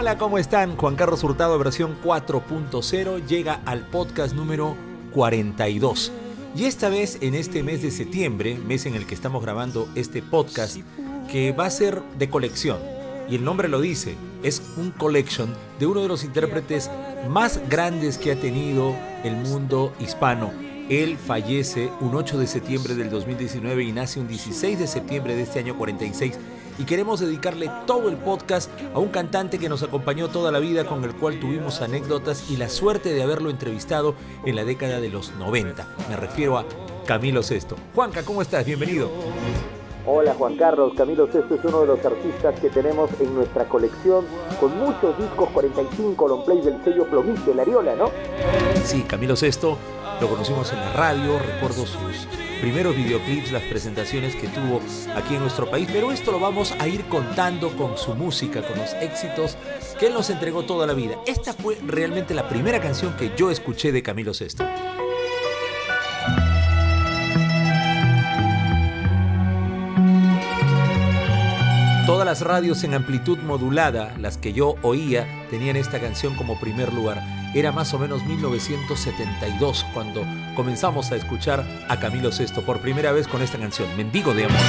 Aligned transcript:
Hola, 0.00 0.16
¿cómo 0.16 0.38
están? 0.38 0.78
Juan 0.78 0.96
Carlos 0.96 1.22
Hurtado, 1.22 1.58
versión 1.58 1.94
4.0, 2.02 3.26
llega 3.26 3.60
al 3.66 3.86
podcast 3.86 4.34
número 4.34 4.74
42. 5.12 6.10
Y 6.56 6.64
esta 6.64 6.88
vez, 6.88 7.18
en 7.20 7.34
este 7.34 7.62
mes 7.62 7.82
de 7.82 7.90
septiembre, 7.90 8.56
mes 8.56 8.86
en 8.86 8.94
el 8.94 9.04
que 9.06 9.14
estamos 9.14 9.42
grabando 9.42 9.90
este 9.94 10.22
podcast, 10.22 10.78
que 11.30 11.52
va 11.52 11.66
a 11.66 11.70
ser 11.70 12.02
de 12.18 12.30
colección. 12.30 12.78
Y 13.28 13.34
el 13.34 13.44
nombre 13.44 13.68
lo 13.68 13.78
dice, 13.78 14.14
es 14.42 14.62
un 14.78 14.90
collection 14.90 15.54
de 15.78 15.84
uno 15.84 16.00
de 16.00 16.08
los 16.08 16.24
intérpretes 16.24 16.90
más 17.28 17.60
grandes 17.68 18.16
que 18.16 18.32
ha 18.32 18.40
tenido 18.40 18.96
el 19.22 19.36
mundo 19.36 19.92
hispano. 20.00 20.50
Él 20.88 21.18
fallece 21.18 21.90
un 22.00 22.14
8 22.14 22.38
de 22.38 22.46
septiembre 22.46 22.94
del 22.94 23.10
2019 23.10 23.84
y 23.84 23.92
nace 23.92 24.18
un 24.18 24.28
16 24.28 24.78
de 24.78 24.86
septiembre 24.86 25.36
de 25.36 25.42
este 25.42 25.58
año 25.58 25.76
46 25.76 26.38
y 26.80 26.84
queremos 26.84 27.20
dedicarle 27.20 27.70
todo 27.86 28.08
el 28.08 28.16
podcast 28.16 28.70
a 28.94 28.98
un 28.98 29.08
cantante 29.08 29.58
que 29.58 29.68
nos 29.68 29.82
acompañó 29.82 30.28
toda 30.28 30.50
la 30.50 30.60
vida, 30.60 30.86
con 30.86 31.04
el 31.04 31.14
cual 31.14 31.38
tuvimos 31.38 31.82
anécdotas 31.82 32.50
y 32.50 32.56
la 32.56 32.70
suerte 32.70 33.12
de 33.12 33.22
haberlo 33.22 33.50
entrevistado 33.50 34.14
en 34.46 34.56
la 34.56 34.64
década 34.64 34.98
de 34.98 35.10
los 35.10 35.32
90. 35.34 35.86
Me 36.08 36.16
refiero 36.16 36.56
a 36.56 36.64
Camilo 37.06 37.42
Sesto. 37.42 37.76
Juanca, 37.94 38.22
¿cómo 38.22 38.40
estás? 38.40 38.64
Bienvenido. 38.64 39.10
Hola 40.06 40.32
Juan 40.32 40.56
Carlos, 40.56 40.94
Camilo 40.96 41.30
Sesto 41.30 41.54
es 41.54 41.64
uno 41.64 41.82
de 41.82 41.88
los 41.88 42.04
artistas 42.04 42.58
que 42.58 42.70
tenemos 42.70 43.10
en 43.20 43.34
nuestra 43.34 43.66
colección 43.68 44.24
con 44.58 44.76
muchos 44.78 45.16
discos 45.18 45.50
45 45.50 46.28
long 46.28 46.44
play 46.46 46.62
del 46.62 46.82
sello 46.82 47.04
Plomiste, 47.04 47.54
la 47.54 47.62
Ariola, 47.62 47.94
¿no? 47.94 48.10
Sí, 48.82 49.02
Camilo 49.02 49.36
Sesto 49.36 49.76
lo 50.18 50.28
conocimos 50.28 50.72
en 50.72 50.80
la 50.80 50.92
radio, 50.94 51.38
recuerdo 51.38 51.84
sus 51.84 52.26
primeros 52.60 52.94
videoclips, 52.96 53.52
las 53.52 53.62
presentaciones 53.62 54.36
que 54.36 54.48
tuvo 54.48 54.80
aquí 55.14 55.34
en 55.34 55.40
nuestro 55.40 55.70
país, 55.70 55.88
pero 55.92 56.12
esto 56.12 56.30
lo 56.30 56.38
vamos 56.38 56.74
a 56.78 56.86
ir 56.86 57.04
contando 57.06 57.76
con 57.76 57.96
su 57.96 58.14
música, 58.14 58.62
con 58.62 58.78
los 58.78 58.92
éxitos 58.94 59.56
que 59.98 60.06
él 60.06 60.14
nos 60.14 60.30
entregó 60.30 60.64
toda 60.64 60.86
la 60.86 60.92
vida. 60.92 61.16
Esta 61.26 61.52
fue 61.52 61.78
realmente 61.86 62.34
la 62.34 62.48
primera 62.48 62.80
canción 62.80 63.16
que 63.16 63.32
yo 63.36 63.50
escuché 63.50 63.92
de 63.92 64.02
Camilo 64.02 64.34
Sesto. 64.34 64.64
Todas 72.06 72.26
las 72.26 72.42
radios 72.42 72.84
en 72.84 72.94
amplitud 72.94 73.38
modulada, 73.38 74.14
las 74.18 74.36
que 74.36 74.52
yo 74.52 74.74
oía, 74.82 75.46
tenían 75.48 75.76
esta 75.76 76.00
canción 76.00 76.34
como 76.34 76.58
primer 76.58 76.92
lugar. 76.92 77.39
Era 77.52 77.72
más 77.72 77.92
o 77.94 77.98
menos 77.98 78.24
1972 78.24 79.84
cuando 79.92 80.24
comenzamos 80.54 81.10
a 81.10 81.16
escuchar 81.16 81.64
a 81.88 81.98
Camilo 81.98 82.30
VI 82.30 82.62
por 82.64 82.78
primera 82.78 83.10
vez 83.10 83.26
con 83.26 83.42
esta 83.42 83.58
canción, 83.58 83.88
Mendigo 83.96 84.32
de 84.34 84.44
Amor. 84.44 84.60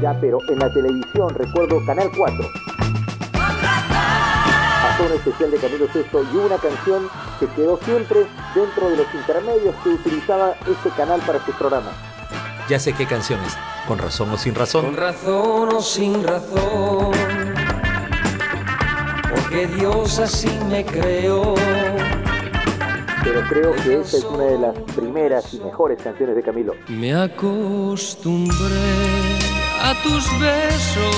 Ya, 0.00 0.16
pero 0.20 0.38
en 0.48 0.58
la 0.60 0.72
televisión, 0.72 1.34
recuerdo 1.34 1.84
Canal 1.84 2.12
4. 2.16 2.48
Pasó 3.32 5.04
un 5.04 5.12
especial 5.12 5.50
de 5.50 5.56
Camilo 5.56 5.86
VI 5.92 6.18
y 6.32 6.36
una 6.36 6.58
canción 6.58 7.08
que 7.40 7.48
quedó 7.48 7.76
siempre 7.82 8.24
dentro 8.54 8.88
de 8.88 8.98
los 8.98 9.06
intermedios 9.12 9.74
que 9.82 9.88
utilizaba 9.88 10.54
este 10.60 10.90
canal 10.90 11.20
para 11.26 11.38
este 11.38 11.52
programa. 11.54 11.90
Ya 12.68 12.78
sé 12.78 12.92
qué 12.92 13.04
canciones, 13.04 13.56
con 13.86 13.98
razón 13.98 14.30
o 14.30 14.36
sin 14.36 14.54
razón. 14.54 14.86
Con 14.86 14.96
razón 14.96 15.68
o 15.74 15.80
sin 15.80 16.22
razón, 16.22 17.12
porque 19.30 19.66
Dios 19.66 20.18
así 20.18 20.50
me 20.68 20.84
creó. 20.84 21.54
Pero 23.22 23.42
creo 23.48 23.72
que 23.74 24.00
esta 24.00 24.18
es 24.18 24.24
una 24.24 24.44
de 24.44 24.58
las 24.58 24.76
primeras 24.94 25.52
y 25.52 25.58
mejores 25.58 26.00
canciones 26.00 26.36
de 26.36 26.42
Camilo. 26.42 26.74
Me 26.88 27.14
acostumbré 27.14 28.54
a 29.82 29.94
tus 30.02 30.24
besos 30.38 31.16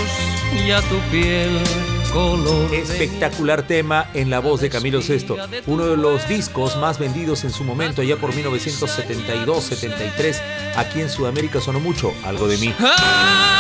y 0.65 0.71
a 0.71 0.81
tu 0.83 0.99
piel 1.11 1.59
color. 2.13 2.75
Espectacular 2.75 3.67
tema 3.67 4.11
en 4.15 4.31
la 4.31 4.39
voz 4.41 4.61
de 4.61 4.71
Camilo 4.71 5.01
VI, 5.01 5.37
uno 5.67 5.87
de 5.87 5.97
los 5.97 6.29
discos 6.29 6.77
más 6.77 6.99
vendidos 6.99 7.45
en 7.45 7.51
su 7.51 7.65
momento, 7.65 8.03
allá 8.03 8.17
por 8.17 8.33
1972-73. 8.33 10.41
Aquí 10.77 11.01
en 11.01 11.09
Sudamérica 11.09 11.61
sonó 11.61 11.81
mucho, 11.81 12.13
algo 12.25 12.47
de 12.49 12.59
mí. 12.59 12.75
Algo 12.79 13.58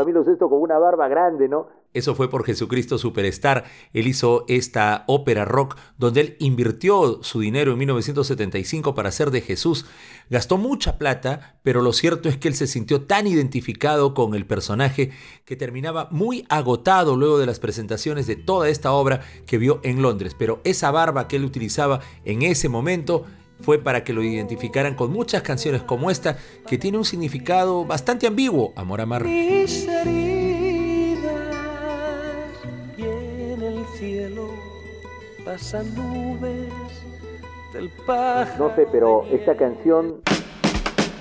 Camilo 0.00 0.24
VI 0.24 0.38
con 0.38 0.62
una 0.62 0.78
barba 0.78 1.08
grande, 1.08 1.48
¿no? 1.48 1.68
Eso 1.92 2.14
fue 2.14 2.30
por 2.30 2.44
Jesucristo 2.44 2.98
Superstar. 2.98 3.64
Él 3.92 4.06
hizo 4.06 4.44
esta 4.48 5.04
ópera 5.08 5.44
rock 5.44 5.76
donde 5.98 6.20
él 6.20 6.36
invirtió 6.38 7.22
su 7.22 7.40
dinero 7.40 7.72
en 7.72 7.78
1975 7.78 8.94
para 8.94 9.08
hacer 9.08 9.30
de 9.30 9.40
Jesús. 9.40 9.86
Gastó 10.30 10.56
mucha 10.56 10.98
plata, 10.98 11.58
pero 11.62 11.82
lo 11.82 11.92
cierto 11.92 12.28
es 12.28 12.38
que 12.38 12.48
él 12.48 12.54
se 12.54 12.68
sintió 12.68 13.02
tan 13.02 13.26
identificado 13.26 14.14
con 14.14 14.34
el 14.34 14.46
personaje 14.46 15.10
que 15.44 15.56
terminaba 15.56 16.08
muy 16.10 16.46
agotado 16.48 17.16
luego 17.16 17.38
de 17.38 17.46
las 17.46 17.58
presentaciones 17.58 18.26
de 18.26 18.36
toda 18.36 18.68
esta 18.68 18.92
obra 18.92 19.20
que 19.46 19.58
vio 19.58 19.80
en 19.82 20.00
Londres. 20.00 20.36
Pero 20.38 20.60
esa 20.64 20.90
barba 20.92 21.28
que 21.28 21.36
él 21.36 21.44
utilizaba 21.44 22.00
en 22.24 22.42
ese 22.42 22.68
momento 22.68 23.26
fue 23.60 23.78
para 23.78 24.04
que 24.04 24.12
lo 24.12 24.22
identificaran 24.22 24.94
con 24.94 25.12
muchas 25.12 25.42
canciones 25.42 25.82
como 25.82 26.10
esta, 26.10 26.36
que 26.66 26.78
tiene 26.78 26.98
un 26.98 27.04
significado 27.04 27.84
bastante 27.84 28.26
ambiguo, 28.26 28.72
Amor 28.76 29.00
Amar. 29.00 29.24
Mis 29.24 29.86
heridas 29.86 31.22
y 32.96 33.02
en 33.02 33.62
el 33.62 33.84
cielo 33.98 34.50
pasan 35.44 35.94
nubes 35.94 36.72
del 37.72 37.88
pájaro. 38.06 38.68
No 38.68 38.76
sé, 38.76 38.86
pero 38.90 39.24
esta 39.30 39.56
canción 39.56 40.20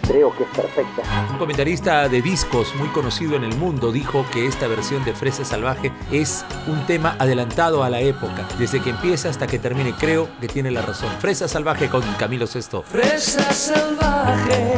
creo 0.10 0.36
que 0.36 0.44
es 0.44 0.50
perfecta. 0.50 1.04
Un 1.32 1.38
comentarista 1.38 2.10
de 2.10 2.22
discos 2.22 2.74
muy 2.76 2.88
conocido 2.90 3.36
en 3.36 3.44
el 3.44 3.56
mundo 3.56 3.92
dijo 3.92 4.26
que 4.32 4.48
esta 4.48 4.68
versión 4.68 5.06
de 5.06 5.14
Fresa 5.14 5.46
Salvaje 5.46 5.92
es 6.12 6.44
un 6.68 6.86
tema 6.88 7.16
adelantado 7.20 7.84
a 7.84 7.90
la 7.90 8.02
época. 8.02 8.48
Desde 8.58 8.82
que 8.82 8.90
empieza 8.90 9.30
hasta 9.30 9.46
que 9.46 9.60
termine, 9.60 9.94
creo 9.94 10.28
que 10.42 10.48
tiene 10.48 10.72
la 10.72 10.82
razón. 10.82 11.10
Fresa 11.20 11.48
Salvaje 11.48 11.90
con 11.90 12.02
Camilo 12.18 12.48
Sesto. 12.48 12.82
Fresa 12.82 13.54
salvaje 13.54 14.74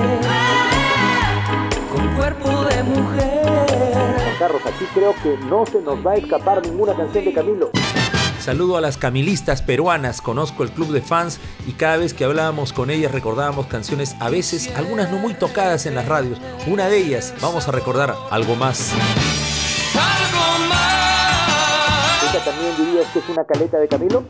con 1.94 2.16
cuerpo 2.16 2.66
de 2.66 2.84
mujer. 2.84 3.46
Juan 3.46 4.36
Carlos, 4.38 4.62
aquí 4.66 4.86
creo 4.94 5.16
que 5.24 5.38
no 5.46 5.66
se 5.66 5.82
nos 5.82 6.06
va 6.06 6.12
a 6.12 6.16
escapar 6.16 6.62
ninguna 6.66 6.94
canción 6.94 7.24
de 7.24 7.34
Camilo. 7.34 7.72
Saludo 8.42 8.76
a 8.76 8.82
las 8.82 8.98
camilistas 8.98 9.62
peruanas, 9.62 10.20
conozco 10.20 10.64
el 10.64 10.72
club 10.72 10.92
de 10.92 11.02
fans 11.02 11.40
y 11.68 11.74
cada 11.74 11.98
vez 11.98 12.16
que 12.16 12.26
hablábamos 12.26 12.74
con 12.74 12.90
ellas 12.90 13.12
recordábamos 13.12 13.68
canciones, 13.68 14.16
a 14.20 14.32
veces 14.32 14.72
algunas 14.76 15.12
no 15.12 15.20
muy 15.20 15.36
tocadas 15.36 15.86
en 15.86 15.94
las 15.94 16.08
radios. 16.08 16.42
Una 16.66 16.88
de 16.88 16.98
ellas, 16.98 17.36
vamos 17.40 17.68
a 17.68 17.72
recordar 17.72 18.16
algo 18.32 18.56
más. 18.56 18.94
Algo 19.94 20.68
más. 20.70 22.24
¿Esta 22.24 22.44
también 22.44 22.76
dirías 22.78 23.06
que 23.14 23.20
es 23.20 23.30
una 23.30 23.44
caleta 23.46 23.78
de 23.78 23.88
Camilo? 23.88 24.24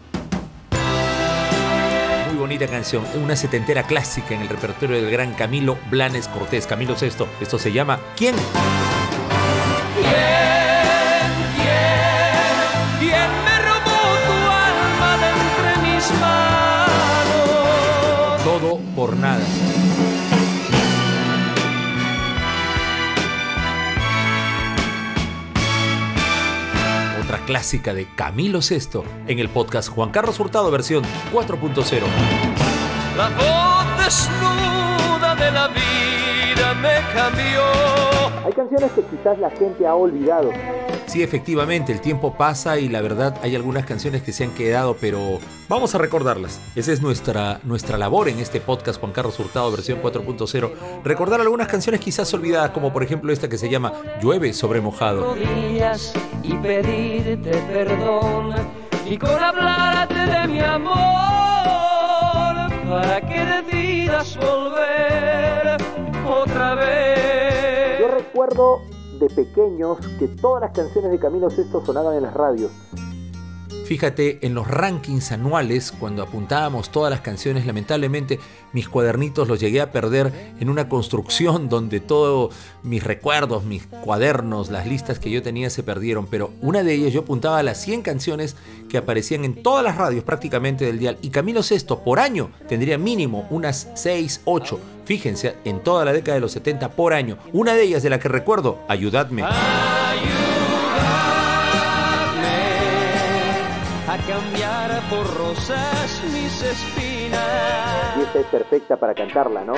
Muy 2.27 2.37
bonita 2.37 2.67
canción, 2.67 3.05
una 3.23 3.37
setentera 3.37 3.83
clásica 3.83 4.35
en 4.35 4.41
el 4.41 4.49
repertorio 4.49 4.97
del 4.97 5.09
gran 5.09 5.33
Camilo 5.35 5.77
Blanes 5.89 6.27
Cortés, 6.27 6.67
Camilo 6.67 6.97
Sesto. 6.97 7.29
Esto 7.39 7.57
se 7.57 7.71
llama 7.71 7.97
¿Quién? 8.17 8.35
¿Quién, 9.95 10.40
por 19.01 19.17
nada. 19.17 19.43
Otra 27.23 27.39
clásica 27.47 27.95
de 27.95 28.05
Camilo 28.13 28.61
Sesto 28.61 29.03
en 29.25 29.39
el 29.39 29.49
podcast 29.49 29.89
Juan 29.89 30.11
Carlos 30.11 30.39
Hurtado 30.39 30.69
versión 30.69 31.03
4.0. 31.33 32.01
La 33.17 33.29
voz 33.29 34.05
desnuda 34.05 35.35
de 35.35 35.51
la 35.51 35.67
vida 35.69 36.73
me 36.75 36.99
cambió. 37.15 38.45
Hay 38.45 38.53
canciones 38.53 38.91
que 38.91 39.01
quizás 39.01 39.39
la 39.39 39.49
gente 39.49 39.87
ha 39.87 39.95
olvidado. 39.95 40.51
Sí, 41.07 41.23
efectivamente, 41.23 41.91
el 41.91 42.01
tiempo 42.01 42.35
pasa 42.35 42.77
y 42.77 42.87
la 42.87 43.01
verdad 43.01 43.35
hay 43.41 43.55
algunas 43.55 43.83
canciones 43.87 44.21
que 44.21 44.31
se 44.31 44.43
han 44.43 44.51
quedado, 44.51 44.95
pero 45.01 45.39
vamos 45.71 45.95
a 45.95 45.97
recordarlas. 45.97 46.59
Esa 46.75 46.91
es 46.91 47.01
nuestra, 47.01 47.61
nuestra 47.63 47.97
labor 47.97 48.27
en 48.27 48.39
este 48.39 48.59
podcast 48.59 48.99
Juan 48.99 49.13
Carlos 49.13 49.39
Hurtado 49.39 49.71
versión 49.71 50.01
4.0. 50.01 51.01
Recordar 51.01 51.39
algunas 51.39 51.69
canciones 51.69 52.01
quizás 52.01 52.33
olvidadas, 52.33 52.71
como 52.71 52.91
por 52.91 53.03
ejemplo 53.03 53.31
esta 53.31 53.47
que 53.47 53.57
se 53.57 53.69
llama 53.69 53.93
Llueve 54.21 54.51
sobre 54.51 54.81
mojado. 54.81 55.33
rodillas 55.33 56.11
y 56.43 56.53
pedirte 56.55 57.51
perdón 57.71 58.53
y 59.09 59.17
con 59.17 59.29
hablarte 59.29 60.13
de 60.13 60.47
mi 60.49 60.59
amor 60.59 60.91
para 62.89 63.21
que 63.21 63.71
decidas 63.71 64.37
volver 64.37 65.77
otra 66.27 66.75
vez. 66.75 67.99
Yo 68.01 68.07
recuerdo 68.09 68.81
de 69.19 69.29
pequeños 69.29 69.99
que 70.19 70.27
todas 70.27 70.63
las 70.63 70.71
canciones 70.71 71.11
de 71.11 71.19
Camilo 71.19 71.49
Sesto 71.49 71.81
sonaban 71.85 72.17
en 72.17 72.23
las 72.23 72.33
radios. 72.33 72.71
Fíjate, 73.91 74.39
en 74.41 74.53
los 74.53 74.69
rankings 74.69 75.33
anuales, 75.33 75.91
cuando 75.91 76.23
apuntábamos 76.23 76.93
todas 76.93 77.11
las 77.11 77.19
canciones, 77.19 77.65
lamentablemente 77.65 78.39
mis 78.71 78.87
cuadernitos 78.87 79.49
los 79.49 79.59
llegué 79.59 79.81
a 79.81 79.91
perder 79.91 80.31
en 80.61 80.69
una 80.69 80.87
construcción 80.87 81.67
donde 81.67 81.99
todos 81.99 82.55
mis 82.83 83.03
recuerdos, 83.03 83.65
mis 83.65 83.87
cuadernos, 83.87 84.69
las 84.69 84.87
listas 84.87 85.19
que 85.19 85.29
yo 85.29 85.43
tenía 85.43 85.69
se 85.69 85.83
perdieron. 85.83 86.25
Pero 86.27 86.53
una 86.61 86.83
de 86.83 86.93
ellas 86.93 87.11
yo 87.11 87.19
apuntaba 87.23 87.61
las 87.63 87.81
100 87.81 88.01
canciones 88.01 88.55
que 88.87 88.97
aparecían 88.97 89.43
en 89.43 89.61
todas 89.61 89.83
las 89.83 89.97
radios 89.97 90.23
prácticamente 90.23 90.85
del 90.85 90.97
dial. 90.97 91.17
Y 91.21 91.29
Camilo 91.29 91.61
Sesto 91.61 91.99
por 91.99 92.19
año 92.19 92.49
tendría 92.69 92.97
mínimo 92.97 93.45
unas 93.49 93.89
6, 93.95 94.43
8. 94.45 94.79
Fíjense, 95.03 95.57
en 95.65 95.83
toda 95.83 96.05
la 96.05 96.13
década 96.13 96.35
de 96.35 96.39
los 96.39 96.53
70 96.53 96.91
por 96.91 97.11
año. 97.13 97.37
Una 97.51 97.73
de 97.73 97.83
ellas 97.83 98.03
de 98.03 98.09
la 98.09 98.21
que 98.21 98.29
recuerdo, 98.29 98.79
Ayudadme. 98.87 99.43
A 104.11 104.17
cambiar 104.17 105.01
por 105.09 105.25
rosas 105.37 106.21
mis 106.33 106.61
espinas. 106.61 108.17
Y 108.17 108.21
esta 108.23 108.39
es 108.39 108.45
perfecta 108.47 108.97
para 108.97 109.13
cantarla, 109.13 109.63
¿no? 109.63 109.75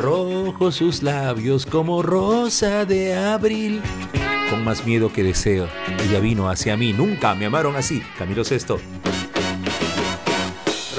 Rojos 0.00 0.74
sus 0.74 1.04
labios 1.04 1.64
como 1.64 2.02
rosa 2.02 2.84
de 2.84 3.16
abril. 3.16 3.80
Con 4.50 4.64
más 4.64 4.84
miedo 4.84 5.12
que 5.12 5.22
deseo, 5.22 5.68
ella 6.04 6.18
vino 6.18 6.48
hacia 6.48 6.76
mí. 6.76 6.92
Nunca 6.92 7.36
me 7.36 7.46
amaron 7.46 7.76
así. 7.76 8.02
Camilo 8.18 8.42
Sesto. 8.42 8.78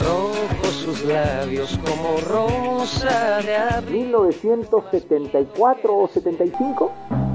Rojos 0.02 0.74
sus 0.86 1.04
labios 1.04 1.78
como 1.80 2.22
rosa 2.22 3.42
de 3.42 3.58
abril. 3.58 4.08
1974 4.08 5.98
o 5.98 6.08
75. 6.08 7.29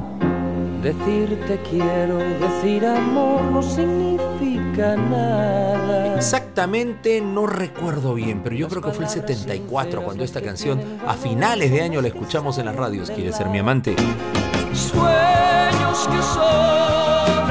Decirte 0.85 1.59
quiero, 1.71 2.19
decir 2.19 2.85
amor 2.85 3.41
no 3.45 3.63
significa 3.63 4.95
nada. 4.95 6.15
Exactamente 6.15 7.23
no 7.23 7.47
recuerdo 7.47 8.13
bien, 8.13 8.43
pero 8.45 8.55
yo 8.55 8.69
creo 8.69 8.83
que 8.83 8.91
fue 8.91 9.07
el 9.07 9.11
74 9.11 10.03
cuando 10.03 10.25
esta 10.25 10.43
canción 10.43 10.79
a 11.07 11.15
finales 11.15 11.71
de 11.71 11.81
año 11.81 12.03
la 12.03 12.09
escuchamos 12.09 12.59
en 12.59 12.67
las 12.67 12.77
radios. 12.77 13.11
¿Quiere 13.11 13.33
ser 13.33 13.49
mi 13.49 13.61
amante? 13.61 13.97
Sueños 14.75 16.07
que 16.07 16.23
son 16.23 17.44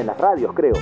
en 0.00 0.06
las 0.06 0.18
radios, 0.18 0.52
creo. 0.54 0.74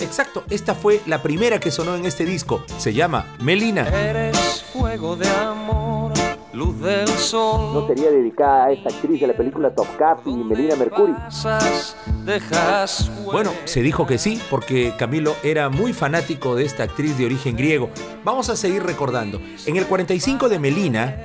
Exacto, 0.00 0.44
esta 0.50 0.74
fue 0.74 1.00
la 1.06 1.22
primera 1.22 1.58
que 1.58 1.70
sonó 1.70 1.96
en 1.96 2.04
este 2.04 2.26
disco. 2.26 2.62
Se 2.76 2.92
llama 2.92 3.24
Melina. 3.40 3.88
Eres 3.88 4.62
fuego 4.64 5.16
de 5.16 5.26
amor, 5.26 6.12
luz 6.52 6.78
del 6.80 7.08
sol. 7.08 7.72
¿No 7.72 7.86
sería 7.86 8.10
dedicada 8.10 8.66
a 8.66 8.72
esta 8.72 8.90
actriz 8.90 9.22
de 9.22 9.28
la 9.28 9.32
película 9.32 9.74
Top 9.74 9.86
Cap 9.96 10.18
y 10.26 10.34
Melina 10.34 10.76
Mercury? 10.76 11.14
Pasas, 11.14 11.96
dejas 12.26 13.10
Bueno, 13.24 13.52
se 13.64 13.80
dijo 13.80 14.06
que 14.06 14.18
sí, 14.18 14.38
porque 14.50 14.92
Camilo 14.98 15.34
era 15.42 15.70
muy 15.70 15.94
fanático 15.94 16.56
de 16.56 16.66
esta 16.66 16.82
actriz 16.82 17.16
de 17.16 17.24
origen 17.24 17.56
griego. 17.56 17.88
Vamos 18.22 18.50
a 18.50 18.56
seguir 18.56 18.82
recordando. 18.82 19.40
En 19.64 19.76
el 19.76 19.86
45 19.86 20.50
de 20.50 20.58
Melina, 20.58 21.16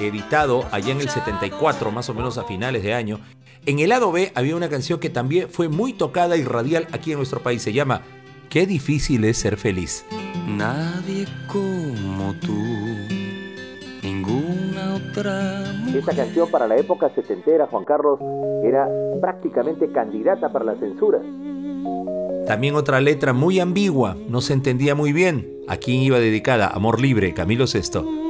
editado 0.00 0.66
allá 0.70 0.92
en 0.92 1.00
el 1.00 1.08
74, 1.08 1.90
más 1.90 2.08
o 2.08 2.14
menos 2.14 2.38
a 2.38 2.44
finales 2.44 2.82
de 2.82 2.94
año, 2.94 3.18
en 3.66 3.80
el 3.80 3.88
lado 3.90 4.12
B 4.12 4.32
había 4.34 4.56
una 4.56 4.68
canción 4.68 5.00
que 5.00 5.10
también 5.10 5.48
fue 5.48 5.68
muy 5.68 5.92
tocada 5.92 6.36
y 6.36 6.44
radial 6.44 6.86
aquí 6.92 7.12
en 7.12 7.18
nuestro 7.18 7.40
país. 7.40 7.62
Se 7.62 7.72
llama 7.72 8.02
Qué 8.48 8.66
difícil 8.66 9.24
es 9.24 9.38
ser 9.38 9.56
feliz. 9.56 10.04
Nadie 10.46 11.26
como 11.48 12.32
tú, 12.40 12.54
ninguna 14.02 14.94
otra 14.94 15.64
Esta 15.92 16.14
canción 16.14 16.48
para 16.50 16.68
la 16.68 16.76
época 16.76 17.10
setentera, 17.14 17.66
Juan 17.66 17.84
Carlos, 17.84 18.20
era 18.64 18.88
prácticamente 19.20 19.90
candidata 19.90 20.52
para 20.52 20.64
la 20.64 20.76
censura. 20.76 21.20
También 22.46 22.76
otra 22.76 23.00
letra 23.00 23.32
muy 23.32 23.58
ambigua, 23.58 24.16
no 24.28 24.40
se 24.40 24.52
entendía 24.52 24.94
muy 24.94 25.12
bien. 25.12 25.52
¿A 25.66 25.78
quién 25.78 26.00
iba 26.00 26.20
dedicada? 26.20 26.68
Amor 26.68 27.00
libre, 27.00 27.34
Camilo 27.34 27.64
VI. 27.64 28.25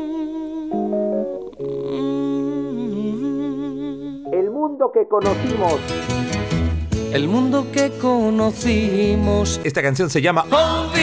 Mundo 4.86 4.92
que 4.92 5.08
conocimos. 5.08 5.74
El 7.12 7.28
mundo 7.28 7.66
que 7.72 7.90
conocimos, 8.00 9.60
Esta 9.64 9.82
canción 9.82 10.08
se 10.10 10.20
llama 10.22 10.42
olvídalo. 10.42 10.94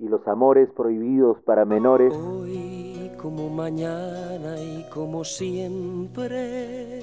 y 0.00 0.08
los 0.08 0.26
amores 0.26 0.68
prohibidos 0.76 1.38
para 1.44 1.64
menores. 1.64 2.12
Hoy 2.12 3.10
como 3.20 3.48
mañana 3.50 4.58
y 4.60 4.84
como 4.90 5.24
siempre, 5.24 7.02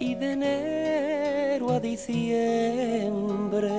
y 0.00 0.14
de 0.14 0.32
enero 0.32 1.70
a 1.72 1.80
diciembre. 1.80 3.70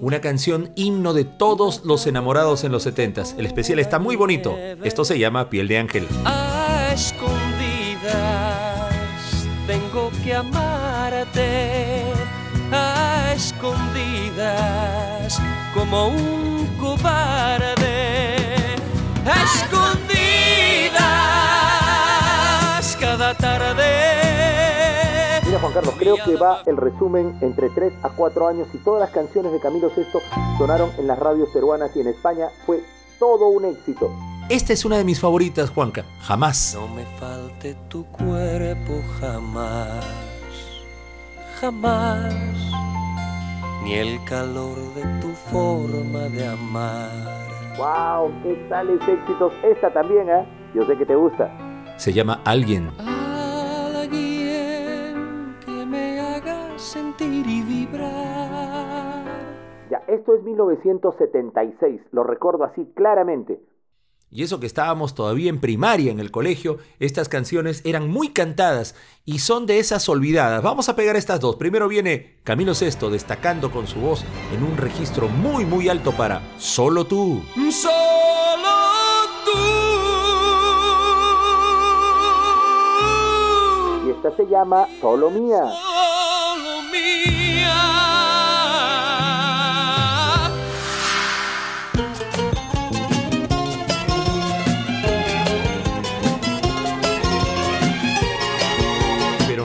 Una 0.00 0.20
canción 0.20 0.70
himno 0.76 1.12
de 1.14 1.24
todos 1.24 1.84
los 1.84 2.06
enamorados 2.06 2.64
en 2.64 2.72
los 2.72 2.86
70s. 2.86 3.34
El 3.38 3.46
especial 3.46 3.78
está 3.78 3.98
muy 3.98 4.16
bonito. 4.16 4.56
Esto 4.84 5.04
se 5.04 5.18
llama 5.18 5.48
Piel 5.50 5.68
de 5.68 5.78
Ángel. 5.78 6.08
A 6.24 6.90
escondidas 6.94 8.41
que 10.32 10.36
amarte. 10.36 12.04
A 12.72 13.32
escondidas 13.34 15.38
como 15.74 16.08
un 16.08 16.66
cobarde. 16.80 18.36
A 19.26 19.42
escondidas 19.44 20.96
cada 22.98 23.34
tarde. 23.34 23.84
Mira 25.44 25.58
Juan 25.58 25.72
Carlos, 25.74 25.94
creo 25.98 26.16
que 26.24 26.36
va 26.36 26.62
el 26.64 26.78
resumen 26.78 27.36
entre 27.42 27.68
3 27.68 27.92
a 28.02 28.08
4 28.08 28.48
años 28.48 28.68
y 28.72 28.78
todas 28.78 29.00
las 29.00 29.10
canciones 29.10 29.52
de 29.52 29.60
Camilo 29.60 29.92
VI 29.94 30.06
sonaron 30.56 30.92
en 30.98 31.08
las 31.08 31.18
radios 31.18 31.50
peruanas 31.52 31.94
y 31.94 32.00
en 32.00 32.08
España. 32.08 32.48
Fue 32.64 32.82
todo 33.18 33.48
un 33.48 33.66
éxito. 33.66 34.10
Esta 34.52 34.74
es 34.74 34.84
una 34.84 34.98
de 34.98 35.04
mis 35.04 35.18
favoritas, 35.18 35.70
Juanca. 35.70 36.04
Jamás. 36.20 36.76
No 36.78 36.86
me 36.86 37.06
falte 37.18 37.74
tu 37.88 38.04
cuerpo 38.08 39.00
jamás, 39.18 40.04
jamás, 41.58 42.34
ni 43.82 43.94
el 43.94 44.22
calor 44.24 44.76
de 44.94 45.04
tu 45.22 45.28
forma 45.50 46.28
de 46.28 46.46
amar. 46.46 47.08
¡Wow! 47.78 48.30
¿Qué 48.42 48.66
tales 48.68 49.00
éxitos? 49.08 49.54
Esta 49.64 49.90
también, 49.90 50.28
¿eh? 50.28 50.46
Yo 50.74 50.84
sé 50.84 50.98
que 50.98 51.06
te 51.06 51.14
gusta. 51.14 51.50
Se 51.96 52.12
llama 52.12 52.42
Alguien. 52.44 52.90
Alguien 53.96 54.36
que 55.64 55.86
me 55.86 56.20
haga 56.20 56.78
sentir 56.78 57.46
y 57.46 57.62
vibrar. 57.62 59.24
Ya, 59.90 60.02
esto 60.08 60.34
es 60.34 60.42
1976, 60.42 62.02
lo 62.10 62.22
recuerdo 62.22 62.64
así 62.64 62.84
claramente. 62.94 63.58
Y 64.34 64.42
eso 64.42 64.60
que 64.60 64.66
estábamos 64.66 65.14
todavía 65.14 65.50
en 65.50 65.60
primaria 65.60 66.10
en 66.10 66.18
el 66.18 66.30
colegio, 66.30 66.78
estas 66.98 67.28
canciones 67.28 67.82
eran 67.84 68.08
muy 68.08 68.30
cantadas 68.30 68.94
y 69.26 69.40
son 69.40 69.66
de 69.66 69.78
esas 69.78 70.08
olvidadas. 70.08 70.62
Vamos 70.62 70.88
a 70.88 70.96
pegar 70.96 71.16
estas 71.16 71.38
dos. 71.38 71.56
Primero 71.56 71.86
viene 71.86 72.38
Camilo 72.42 72.74
Sesto 72.74 73.10
destacando 73.10 73.70
con 73.70 73.86
su 73.86 74.00
voz 74.00 74.24
en 74.56 74.62
un 74.62 74.78
registro 74.78 75.28
muy 75.28 75.66
muy 75.66 75.90
alto 75.90 76.12
para 76.12 76.40
Solo 76.58 77.04
tú. 77.04 77.42
Solo 77.70 77.92
tú. 79.44 79.58
Y 84.06 84.10
esta 84.12 84.34
se 84.34 84.46
llama 84.46 84.88
Solo 85.02 85.30
Mía. 85.30 85.91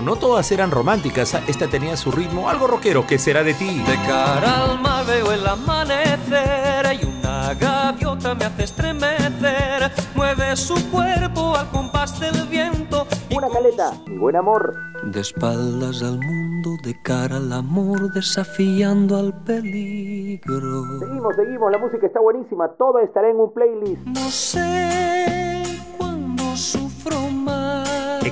No 0.08 0.16
todas 0.16 0.50
eran 0.54 0.72
románticas, 0.72 1.34
esta 1.50 1.68
tenía 1.68 1.98
su 1.98 2.12
ritmo 2.12 2.48
algo 2.50 2.66
rockero, 2.66 3.06
¿qué 3.06 3.20
será 3.20 3.44
de 3.44 3.54
ti? 3.54 3.80
De 3.80 3.96
cara 4.08 4.64
al 4.64 4.80
mar 4.80 5.06
veo 5.06 5.34
el 5.34 5.46
amanecer 5.46 6.98
y 7.02 7.06
una 7.06 7.54
gaviota 7.56 8.34
me 8.34 8.46
hace 8.46 8.64
estremecer. 8.64 9.92
Mueve 10.16 10.56
su 10.56 10.76
cuerpo 10.92 11.58
al 11.58 11.70
compás 11.72 12.18
del 12.22 12.48
viento. 12.48 13.06
y 13.30 13.36
Una 13.36 13.50
caleta. 13.50 13.92
Mi 14.08 14.18
buen 14.18 14.38
amor. 14.38 14.74
De 15.04 15.20
espaldas 15.20 16.02
al 16.02 16.20
mundo, 16.20 16.78
de 16.86 17.02
cara 17.02 17.36
al 17.36 17.52
amor, 17.52 18.10
desafiando 18.14 19.18
al 19.18 19.34
peligro. 19.44 21.00
Seguimos, 21.00 21.36
seguimos, 21.36 21.70
la 21.70 21.80
música 21.80 22.08
está 22.08 22.22
buenísima, 22.22 22.70
toda 22.78 23.04
estará 23.04 23.30
en 23.30 23.42
un 23.42 23.54
playlist. 23.54 24.06
No 24.06 24.30
sé 24.30 25.82
cuándo 25.98 26.44
más. 26.46 26.87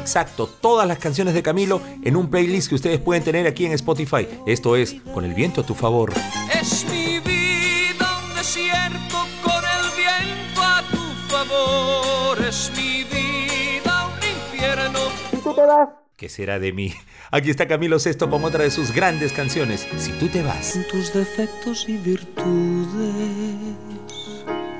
Exacto, 0.05 0.47
todas 0.61 0.87
las 0.87 0.99
canciones 0.99 1.33
de 1.33 1.41
Camilo 1.41 1.81
en 2.03 2.15
un 2.15 2.29
playlist 2.29 2.69
que 2.69 2.75
ustedes 2.75 2.99
pueden 2.99 3.23
tener 3.23 3.47
aquí 3.47 3.65
en 3.65 3.71
Spotify. 3.71 4.27
Esto 4.45 4.75
es 4.75 4.93
Con 5.15 5.25
el 5.25 5.33
viento 5.33 5.61
a 5.61 5.65
tu 5.65 5.73
favor. 5.73 6.13
Es 6.53 6.85
mi 6.85 7.17
vida 7.21 8.19
un 8.23 8.35
desierto 8.35 9.17
con 9.43 9.63
el 9.63 9.97
viento 9.97 10.61
a 10.61 10.83
tu 10.91 10.97
favor. 11.27 12.39
Es 12.47 12.71
mi 12.77 13.03
vida 13.05 14.07
un 14.07 14.53
infierno. 14.53 14.99
Si 15.31 15.37
tú 15.37 15.55
te 15.55 15.61
vas, 15.61 15.89
¿Qué 16.15 16.29
será 16.29 16.59
de 16.59 16.71
mí? 16.71 16.93
Aquí 17.31 17.49
está 17.49 17.67
Camilo 17.67 17.97
Sesto 17.97 18.29
con 18.29 18.43
otra 18.43 18.63
de 18.63 18.69
sus 18.69 18.93
grandes 18.93 19.33
canciones, 19.33 19.87
Si 19.97 20.11
tú 20.11 20.27
te 20.27 20.43
vas. 20.43 20.77
Tus 20.91 21.13
defectos 21.13 21.89
y 21.89 21.97
virtudes 21.97 23.75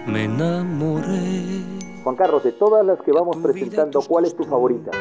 me 0.05 0.25
enamoré. 0.25 1.63
Juan 2.03 2.15
Carlos, 2.15 2.43
de 2.43 2.51
todas 2.51 2.85
las 2.85 3.01
que 3.01 3.11
vamos 3.11 3.37
y 3.37 3.39
presentando, 3.39 3.99
¿cuál 4.03 4.25
es 4.25 4.35
tu 4.35 4.43
favorita? 4.43 4.91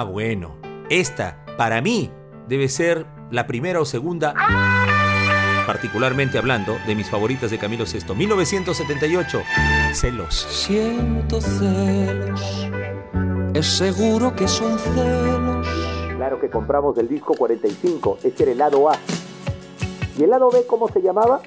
Ah, 0.00 0.04
bueno. 0.04 0.56
Esta, 0.88 1.44
para 1.58 1.82
mí, 1.82 2.10
debe 2.48 2.70
ser 2.70 3.06
la 3.30 3.46
primera 3.46 3.82
o 3.82 3.84
segunda, 3.84 4.32
particularmente 5.66 6.38
hablando 6.38 6.78
de 6.86 6.94
mis 6.94 7.10
favoritas 7.10 7.50
de 7.50 7.58
Camilo 7.58 7.84
Sesto. 7.84 8.14
1978, 8.14 9.42
Celos. 9.92 10.46
Siento 10.48 11.42
celos, 11.42 12.66
es 13.52 13.66
seguro 13.66 14.34
que 14.34 14.48
son 14.48 14.78
celos. 14.78 15.68
Claro 16.16 16.40
que 16.40 16.48
compramos 16.48 16.96
el 16.96 17.06
disco 17.06 17.34
45, 17.34 18.20
ese 18.24 18.42
era 18.42 18.52
el 18.52 18.58
lado 18.58 18.88
A. 18.88 18.96
¿Y 20.18 20.22
el 20.22 20.30
lado 20.30 20.50
B 20.50 20.64
cómo 20.66 20.88
se 20.88 21.02
llamaba? 21.02 21.42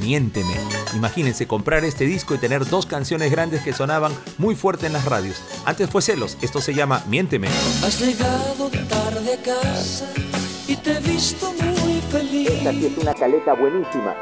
Miénteme. 0.00 0.54
Imagínense 0.96 1.46
comprar 1.46 1.84
este 1.84 2.06
disco 2.06 2.34
y 2.34 2.38
tener 2.38 2.66
dos 2.66 2.86
canciones 2.86 3.30
grandes 3.30 3.62
que 3.62 3.74
sonaban 3.74 4.12
muy 4.38 4.54
fuerte 4.54 4.86
en 4.86 4.94
las 4.94 5.04
radios. 5.04 5.42
Antes 5.66 5.90
fue 5.90 6.00
Celos, 6.00 6.38
esto 6.40 6.62
se 6.62 6.72
llama 6.72 7.02
Miénteme. 7.06 7.48
Has 7.84 8.00
llegado 8.00 8.70
tarde 8.88 9.34
a 9.34 9.42
casa 9.42 10.06
y 10.66 10.74
te 10.76 10.92
he 10.96 11.00
visto 11.00 11.52
muy 11.52 12.00
feliz. 12.10 12.48
Esta 12.50 12.70
sí 12.72 12.86
es 12.86 12.98
una 12.98 13.12
caleta 13.12 13.52
buenísima. 13.52 14.14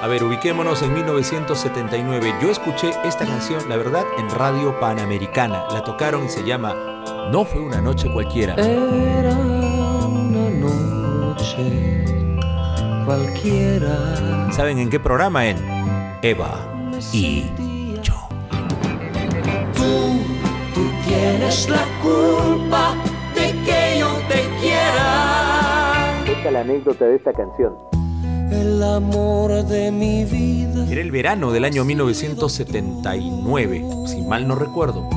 A 0.00 0.06
ver, 0.06 0.22
ubiquémonos 0.22 0.82
en 0.82 0.94
1979. 0.94 2.34
Yo 2.40 2.50
escuché 2.50 2.90
esta 3.04 3.24
canción, 3.24 3.68
la 3.68 3.76
verdad, 3.76 4.04
en 4.18 4.30
Radio 4.30 4.78
Panamericana. 4.78 5.64
La 5.72 5.82
tocaron 5.82 6.26
y 6.26 6.28
se 6.28 6.44
llama 6.44 6.74
No 7.30 7.44
fue 7.44 7.60
una 7.60 7.80
noche 7.80 8.08
cualquiera. 8.12 8.54
Era 8.54 9.32
una 9.32 10.48
noche 10.50 12.04
cualquiera. 13.04 14.21
¿Saben 14.52 14.78
en 14.78 14.88
qué 14.90 15.00
programa? 15.00 15.46
En 15.46 15.56
Eva 16.20 16.60
y 17.10 17.44
yo. 18.02 18.28
Tú, 19.74 20.20
tú 20.74 20.82
tienes 21.06 21.70
la 21.70 21.86
culpa 22.02 22.94
de 23.34 23.52
que 23.64 23.98
yo 23.98 24.12
te 24.28 24.42
quiera. 24.60 26.22
Esta 26.26 26.48
es 26.48 26.52
la 26.52 26.60
anécdota 26.60 27.06
de 27.06 27.16
esta 27.16 27.32
canción. 27.32 27.72
El 28.50 28.82
amor 28.82 29.64
de 29.64 29.90
mi 29.90 30.26
vida. 30.26 30.86
Era 30.86 31.00
el 31.00 31.10
verano 31.10 31.50
del 31.50 31.64
año 31.64 31.86
1979, 31.86 33.86
si 34.06 34.20
mal 34.20 34.46
no 34.46 34.54
recuerdo. 34.54 35.08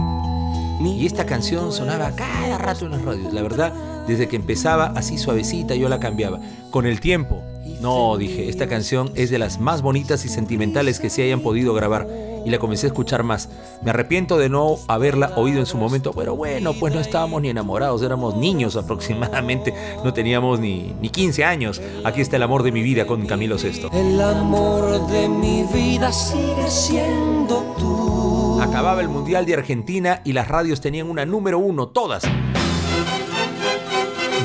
Y 0.80 1.06
esta 1.06 1.26
canción 1.26 1.74
sonaba 1.74 2.16
cada 2.16 2.58
rato 2.58 2.86
en 2.86 2.92
las 2.92 3.04
radios. 3.04 3.34
La 3.34 3.42
verdad, 3.42 3.74
desde 4.08 4.30
que 4.30 4.38
empezaba 4.38 4.94
así 4.96 5.18
suavecita 5.18 5.76
yo 5.76 5.90
la 5.90 6.00
cambiaba. 6.00 6.40
Con 6.72 6.86
el 6.86 7.02
tiempo, 7.02 7.44
no, 7.82 8.18
dije, 8.18 8.50
esta 8.50 8.68
canción 8.68 9.12
es 9.16 9.30
de 9.30 9.40
las 9.40 9.60
más 9.60 9.82
bonitas 9.82 10.26
y 10.26 10.30
sentimentales 10.30 11.00
que 11.00 11.10
se 11.10 11.24
hayan 11.24 11.42
podido 11.42 11.74
grabar. 11.74 12.08
Y 12.46 12.52
la 12.52 12.60
comencé 12.60 12.86
a 12.86 12.90
escuchar 12.90 13.24
más. 13.24 13.50
Me 13.84 13.90
arrepiento 13.90 14.38
de 14.38 14.50
no 14.50 14.78
haberla 14.88 15.32
oído 15.36 15.60
en 15.60 15.66
su 15.66 15.78
momento. 15.78 16.14
Pero 16.14 16.36
bueno, 16.36 16.74
pues 16.74 16.94
no 16.94 17.00
estábamos 17.00 17.42
ni 17.42 17.50
enamorados, 17.50 18.04
éramos 18.04 18.36
niños 18.36 18.76
aproximadamente. 18.76 19.74
No 20.04 20.14
teníamos 20.14 20.60
ni, 20.60 20.94
ni 21.02 21.10
15 21.10 21.44
años. 21.44 21.82
Aquí 22.04 22.22
está 22.22 22.36
el 22.36 22.44
amor 22.44 22.62
de 22.62 22.72
mi 22.72 22.84
vida 22.84 23.08
con 23.08 23.26
Camilo 23.26 23.58
Sesto. 23.58 23.90
El 23.92 24.22
amor 24.22 25.08
de 25.08 25.28
mi 25.28 25.64
vida 25.74 26.12
sigue 26.12 26.70
siendo 26.70 27.76
tú. 27.80 28.60
Acababa 28.62 29.02
el 29.02 29.10
Mundial 29.10 29.46
de 29.48 29.56
Argentina 29.56 30.22
y 30.24 30.34
las 30.34 30.48
radios 30.48 30.82
tenían 30.82 31.10
una 31.10 31.26
número 31.26 31.58
uno, 31.58 31.88
todas. 31.88 32.24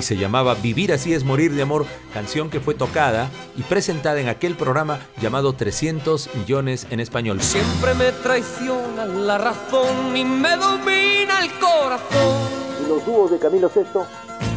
Y 0.01 0.03
se 0.03 0.17
llamaba 0.17 0.55
Vivir 0.55 0.95
así 0.95 1.13
es 1.13 1.25
morir 1.25 1.55
de 1.55 1.61
amor, 1.61 1.85
canción 2.15 2.49
que 2.49 2.59
fue 2.59 2.73
tocada 2.73 3.29
y 3.55 3.61
presentada 3.61 4.19
en 4.19 4.31
aquel 4.31 4.55
programa 4.55 4.99
llamado 5.21 5.53
300 5.53 6.37
millones 6.37 6.87
en 6.89 7.01
español. 7.01 7.43
Siempre 7.43 7.93
me 7.93 8.11
traiciona 8.11 9.05
la 9.05 9.37
razón 9.37 10.17
y 10.17 10.25
me 10.25 10.57
domina 10.57 11.45
el 11.45 11.51
corazón. 11.61 12.49
¿Y 12.83 12.89
los 12.89 13.05
dúos 13.05 13.31
de 13.31 13.39
Camilo 13.39 13.69
Sesto? 13.69 14.07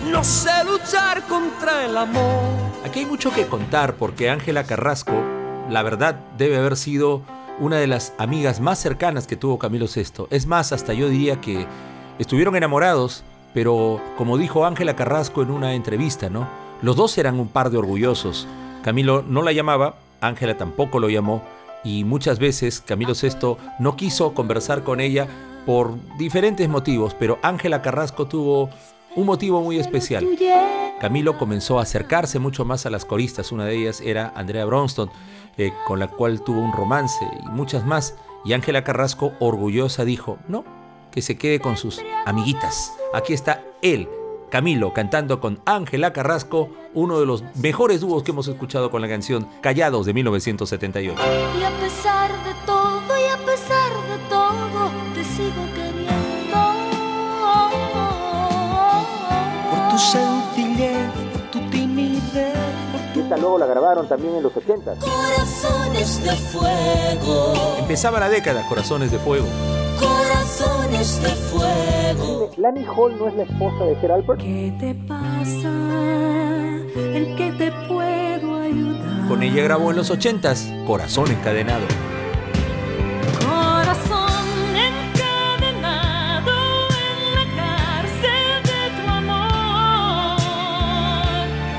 No 0.10 0.24
sé 0.24 0.64
luchar 0.64 1.22
contra 1.24 1.88
el 1.88 1.98
amor. 1.98 2.40
Aquí 2.86 3.02
hay 3.02 3.06
mucho 3.06 3.30
que 3.34 3.46
contar 3.46 3.96
porque 3.96 4.30
Ángela 4.30 4.64
Carrasco, 4.64 5.12
la 5.70 5.84
verdad, 5.84 6.22
debe 6.38 6.56
haber 6.56 6.78
sido 6.78 7.22
una 7.60 7.80
de 7.80 7.88
las 7.88 8.14
amigas 8.18 8.62
más 8.62 8.80
cercanas 8.80 9.28
que 9.28 9.36
tuvo 9.36 9.60
Camilo 9.60 9.88
Sesto. 9.88 10.30
Es 10.32 10.48
más, 10.48 10.72
hasta 10.72 10.94
yo 10.94 11.10
diría 11.10 11.42
que 11.42 11.68
estuvieron 12.18 12.56
enamorados, 12.56 13.26
pero 13.54 14.02
como 14.18 14.38
dijo 14.38 14.66
Ángela 14.66 14.96
Carrasco 14.96 15.42
en 15.42 15.52
una 15.52 15.74
entrevista, 15.74 16.30
¿no? 16.30 16.48
Los 16.82 16.96
dos 16.96 17.18
eran 17.18 17.40
un 17.40 17.48
par 17.48 17.70
de 17.70 17.78
orgullosos. 17.78 18.48
Camilo 18.84 19.24
no 19.24 19.42
la 19.42 19.52
llamaba, 19.52 19.96
Ángela 20.22 20.58
tampoco 20.58 21.00
lo 21.00 21.10
llamó, 21.10 21.44
y 21.84 22.04
muchas 22.04 22.40
veces 22.40 22.82
Camilo 22.82 23.16
Sesto 23.16 23.58
no 23.80 23.96
quiso 23.96 24.34
conversar 24.34 24.84
con 24.84 25.00
ella 25.00 25.28
por 25.66 25.96
diferentes 26.18 26.68
motivos, 26.70 27.16
pero 27.18 27.40
Ángela 27.42 27.82
Carrasco 27.82 28.28
tuvo 28.28 28.70
un 29.16 29.26
motivo 29.26 29.62
muy 29.62 29.80
especial. 29.80 30.28
Camilo 31.00 31.38
comenzó 31.38 31.80
a 31.80 31.84
acercarse 31.84 32.40
mucho 32.40 32.66
más 32.66 32.86
a 32.86 32.90
las 32.90 33.06
coristas, 33.06 33.52
una 33.52 33.66
de 33.66 33.76
ellas 33.76 34.02
era 34.02 34.32
Andrea 34.36 34.66
Bronston, 34.66 35.10
eh, 35.58 35.72
con 35.86 36.00
la 36.00 36.08
cual 36.08 36.42
tuvo 36.42 36.62
un 36.62 36.74
romance 36.74 37.26
y 37.44 37.50
muchas 37.50 37.86
más. 37.86 38.16
Y 38.46 38.54
Ángela 38.54 38.84
Carrasco, 38.84 39.34
orgullosa, 39.40 40.06
dijo, 40.06 40.38
no, 40.48 40.64
que 41.14 41.22
se 41.22 41.38
quede 41.38 41.60
con 41.60 41.78
sus 41.78 42.02
amiguitas. 42.26 42.92
Aquí 43.14 43.34
está 43.34 43.64
él, 43.84 44.10
Camilo, 44.50 44.94
cantando 44.94 45.40
con 45.40 45.62
Ángela 45.66 46.12
Carrasco, 46.12 46.70
uno 46.94 47.20
de 47.20 47.26
los 47.28 47.44
mejores 47.56 48.02
dúos 48.02 48.24
que 48.24 48.32
hemos 48.32 48.48
escuchado 48.48 48.90
con 48.90 49.02
la 49.02 49.08
canción 49.08 49.48
Callados 49.62 50.08
de 50.08 50.14
1978. 50.14 51.22
Y 51.60 51.64
a 51.64 51.70
pesar 51.80 52.32
de 52.44 52.54
todo, 52.66 53.20
y 53.20 53.30
a 53.32 53.38
pesar 53.46 53.92
de 54.10 54.18
todo, 54.28 54.92
te 55.14 55.24
sigo 55.24 55.64
queriendo. 55.76 56.14
Por 59.70 59.90
tu 59.90 59.98
sencillez, 60.00 61.23
esta 63.34 63.42
luego 63.42 63.58
la 63.58 63.66
grabaron 63.66 64.08
también 64.08 64.36
en 64.36 64.44
los 64.44 64.56
80. 64.56 64.96
Corazones 65.00 66.24
de 66.24 66.32
fuego, 66.32 67.54
Empezaba 67.80 68.20
la 68.20 68.30
década, 68.30 68.64
Corazones 68.70 69.12
de 69.12 69.18
Fuego. 69.20 69.46
corazones 70.00 71.22
de 71.22 71.30
fuego. 71.30 72.50
¿Lani 72.58 72.86
Hall 72.86 73.18
no 73.18 73.28
es 73.28 73.36
la 73.36 73.44
esposa 73.44 73.86
de 73.86 73.96
Gerald 73.96 74.22
Alpert? 74.22 74.40
¿Qué 74.42 74.74
te 74.80 74.94
pasa? 75.08 75.70
¿En 76.96 77.36
qué 77.36 77.52
te 77.58 77.72
puedo 77.88 78.56
ayudar? 78.62 79.28
Con 79.28 79.42
ella 79.42 79.64
grabó 79.64 79.90
en 79.92 79.98
los 79.98 80.12
80s 80.12 80.86
Corazón 80.86 81.32
Encadenado. 81.32 81.86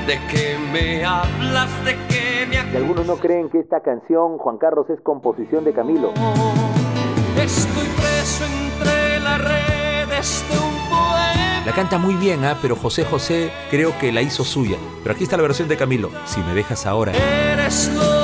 ¿De 0.07 0.19
qué 0.29 0.55
me 0.71 1.03
hablas? 1.03 1.83
¿De 1.83 1.95
qué 2.07 2.45
me 2.47 2.55
Y 2.55 2.75
algunos 2.75 3.07
no 3.07 3.15
creen 3.15 3.49
que 3.49 3.59
esta 3.59 3.81
canción, 3.81 4.37
Juan 4.37 4.57
Carlos, 4.59 4.85
es 4.89 5.01
composición 5.01 5.63
de 5.63 5.73
Camilo. 5.73 6.13
Estoy 7.41 7.87
preso 7.97 8.45
entre 8.45 9.19
las 9.19 9.41
redes 9.43 10.45
de 10.47 10.57
un 10.59 10.89
poema. 10.89 11.65
La 11.65 11.71
canta 11.73 11.97
muy 11.97 12.13
bien, 12.15 12.45
¿ah? 12.45 12.55
pero 12.61 12.75
José 12.75 13.03
José 13.03 13.51
creo 13.71 13.97
que 13.99 14.11
la 14.11 14.21
hizo 14.21 14.43
suya. 14.43 14.77
Pero 15.01 15.15
aquí 15.15 15.23
está 15.23 15.37
la 15.37 15.43
versión 15.43 15.67
de 15.67 15.75
Camilo. 15.75 16.11
Si 16.25 16.39
me 16.41 16.53
dejas 16.53 16.85
ahora. 16.85 17.11
Eres 17.11 17.91
lo 17.95 18.14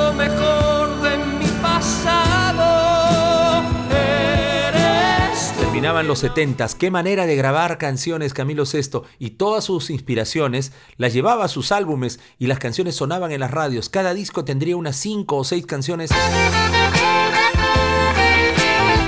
terminaban 5.82 6.06
los 6.06 6.22
70s. 6.22 6.76
Qué 6.76 6.92
manera 6.92 7.26
de 7.26 7.34
grabar 7.34 7.76
canciones 7.76 8.34
Camilo 8.34 8.66
Sesto 8.66 9.02
y 9.18 9.30
todas 9.30 9.64
sus 9.64 9.90
inspiraciones 9.90 10.70
las 10.96 11.12
llevaba 11.12 11.44
a 11.44 11.48
sus 11.48 11.72
álbumes 11.72 12.20
y 12.38 12.46
las 12.46 12.60
canciones 12.60 12.94
sonaban 12.94 13.32
en 13.32 13.40
las 13.40 13.50
radios. 13.50 13.88
Cada 13.88 14.14
disco 14.14 14.44
tendría 14.44 14.76
unas 14.76 14.94
5 14.94 15.36
o 15.36 15.42
6 15.42 15.66
canciones 15.66 16.12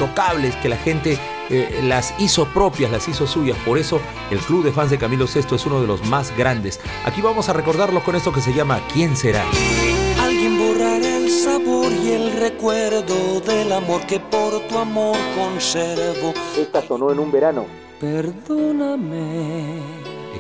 tocables 0.01 0.57
que 0.57 0.69
la 0.69 0.77
gente 0.77 1.17
eh, 1.49 1.81
las 1.85 2.13
hizo 2.19 2.45
propias, 2.47 2.91
las 2.91 3.07
hizo 3.07 3.29
suyas. 3.29 3.57
Por 3.65 3.79
eso 3.79 4.01
el 4.33 4.41
club 4.41 4.65
de 4.65 4.73
fans 4.73 4.91
de 4.91 4.99
Camilo 4.99 5.29
Sesto 5.29 5.55
es 5.55 5.65
uno 5.67 5.81
de 5.81 5.87
los 5.87 6.05
más 6.07 6.37
grandes. 6.37 6.81
Aquí 7.05 7.21
vamos 7.21 7.49
a 7.49 7.53
recordarlo 7.53 8.03
con 8.03 8.17
esto 8.17 8.33
que 8.33 8.41
se 8.41 8.53
llama 8.53 8.81
¿Quién 8.93 9.15
será? 9.15 9.45
Alguien 10.21 10.59
borrará 10.59 11.19
el 11.19 11.31
sabor 11.31 11.93
y 11.93 12.11
el 12.11 12.33
recuerdo 12.33 13.15
del 13.65 13.73
amor 13.73 14.07
que 14.07 14.21
por 14.21 14.61
tu 14.69 14.79
amor 14.79 15.17
conservo. 15.37 16.35
Esta 16.57 16.87
sonó 16.87 17.11
en 17.11 17.19
un 17.19 17.33
verano. 17.33 17.67
Perdóname. 17.99 19.81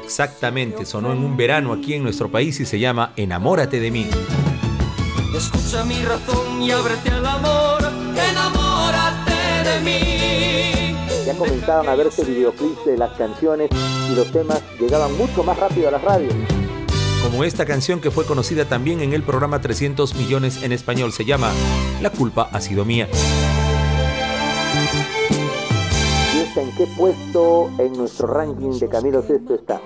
Exactamente, 0.02 0.85
sonó 0.85 1.12
en 1.12 1.25
un 1.25 1.37
verano 1.37 1.73
aquí 1.73 1.95
en 1.95 2.02
nuestro 2.02 2.31
país 2.31 2.61
y 2.61 2.66
se 2.66 2.78
llama 2.78 3.12
Enamórate 3.16 3.81
de 3.81 3.90
mí. 3.90 4.11
Escucha 5.35 5.85
mi 5.85 6.02
razón 6.04 6.62
y 6.62 6.71
ábrete 6.71 7.11
al 7.11 7.26
amor, 7.26 7.83
enamórate 8.31 9.71
de 9.71 9.81
mí. 9.81 10.97
Ya 11.25 11.35
comenzaban 11.35 11.88
a 11.88 11.95
verse 11.95 12.25
videoclips 12.25 12.85
de 12.85 12.99
las 12.99 13.16
canciones 13.16 13.71
y 14.11 14.14
los 14.14 14.31
temas 14.31 14.62
llegaban 14.78 15.16
mucho 15.16 15.43
más 15.43 15.59
rápido 15.59 15.88
a 15.88 15.93
las 15.93 16.02
radios. 16.02 16.35
Como 17.25 17.43
esta 17.45 17.64
canción 17.64 18.00
que 18.00 18.11
fue 18.11 18.25
conocida 18.26 18.64
también 18.66 19.00
en 19.00 19.12
el 19.12 19.23
programa 19.23 19.61
300 19.61 20.14
millones 20.14 20.62
en 20.62 20.73
español, 20.73 21.12
se 21.12 21.25
llama 21.25 21.50
La 22.00 22.11
culpa 22.11 22.49
ha 22.52 22.61
sido 22.61 22.85
mía. 22.85 23.09
¿Y 26.35 26.38
esta 26.38 26.62
en 26.62 26.71
qué 26.76 26.87
puesto 26.97 27.71
en 27.78 27.93
nuestro 27.95 28.26
ranking 28.28 28.78
de 28.78 28.88
Camilo 28.88 29.23
Sesto 29.23 29.54
está? 29.54 29.81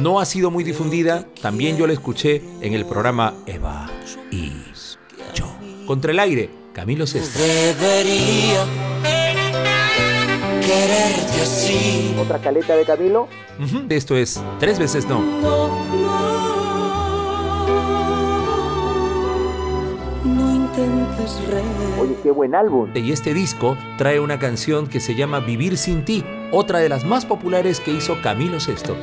No 0.00 0.20
ha 0.20 0.24
sido 0.24 0.50
muy 0.50 0.64
difundida, 0.64 1.26
también 1.40 1.76
yo 1.76 1.86
la 1.86 1.92
escuché 1.92 2.42
en 2.60 2.74
el 2.74 2.84
programa 2.86 3.34
Eva 3.46 3.88
y 4.30 4.52
yo. 5.34 5.46
Contra 5.86 6.12
el 6.12 6.18
aire, 6.18 6.50
Camilo 6.72 7.06
Sesto. 7.06 7.38
Debería 7.38 8.64
quererte 10.60 11.40
así. 11.42 12.14
¿Otra 12.20 12.38
caleta 12.40 12.76
de 12.76 12.84
Camilo? 12.84 13.28
Ujú, 13.62 13.82
Esto 13.90 14.16
es 14.16 14.40
Tres 14.58 14.78
veces 14.78 15.06
no. 15.06 15.20
No 15.20 15.71
Oye, 22.00 22.16
qué 22.22 22.30
buen 22.30 22.54
álbum. 22.54 22.90
Y 22.94 23.12
este 23.12 23.34
disco 23.34 23.76
trae 23.98 24.18
una 24.18 24.38
canción 24.38 24.86
que 24.86 25.00
se 25.00 25.14
llama 25.14 25.40
Vivir 25.40 25.76
sin 25.76 26.04
ti, 26.04 26.24
otra 26.50 26.80
de 26.80 26.88
las 26.88 27.04
más 27.04 27.24
populares 27.26 27.80
que 27.80 27.92
hizo 27.92 28.20
Camilo 28.22 28.58
Sesto. 28.60 28.96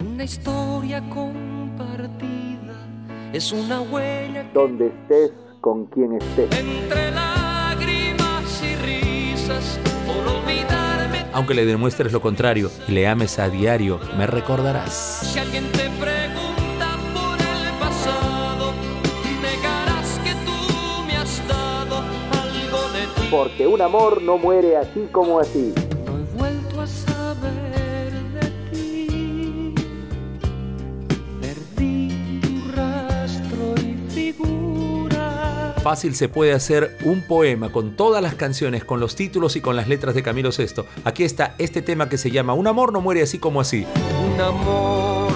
Una 0.00 0.24
historia 0.24 1.02
compartida 1.10 2.86
es 3.32 3.52
una 3.52 3.80
huella 3.80 4.48
Donde 4.54 4.88
estés, 4.88 5.32
con 5.60 5.86
quien 5.86 6.14
estés. 6.14 6.50
Entre 6.58 7.10
lágrimas 7.10 8.62
y 8.62 8.76
risas, 8.76 9.78
por 10.06 10.34
olvidarme. 10.34 11.26
Aunque 11.32 11.54
le 11.54 11.66
demuestres 11.66 12.12
lo 12.12 12.20
contrario 12.20 12.70
y 12.86 12.92
le 12.92 13.08
ames 13.08 13.38
a 13.38 13.48
diario, 13.48 13.98
me 14.16 14.26
recordarás. 14.26 15.32
Si 15.32 15.38
alguien 15.38 15.64
te 15.72 15.88
pregunta 16.00 16.39
Porque 23.30 23.64
un 23.64 23.80
amor 23.80 24.20
no 24.22 24.38
muere 24.38 24.76
así 24.76 25.06
como 25.12 25.38
así. 25.38 25.72
No 26.04 26.18
he 26.18 26.36
vuelto 26.36 26.80
a 26.80 26.86
saber 26.86 28.12
de 28.32 28.50
ti. 28.72 29.74
Perdí 31.40 32.40
tu 32.40 32.72
rastro 32.72 33.74
y 33.76 33.96
figura. 34.10 35.76
Fácil 35.80 36.16
se 36.16 36.28
puede 36.28 36.52
hacer 36.52 36.98
un 37.04 37.22
poema 37.22 37.70
con 37.70 37.94
todas 37.94 38.20
las 38.20 38.34
canciones, 38.34 38.84
con 38.84 38.98
los 38.98 39.14
títulos 39.14 39.54
y 39.54 39.60
con 39.60 39.76
las 39.76 39.86
letras 39.86 40.16
de 40.16 40.24
Camilo 40.24 40.50
Sesto. 40.50 40.86
Aquí 41.04 41.22
está 41.22 41.54
este 41.58 41.82
tema 41.82 42.08
que 42.08 42.18
se 42.18 42.32
llama 42.32 42.54
Un 42.54 42.66
amor 42.66 42.92
no 42.92 43.00
muere 43.00 43.22
así 43.22 43.38
como 43.38 43.60
así. 43.60 43.86
Un 44.34 44.40
amor 44.40 45.29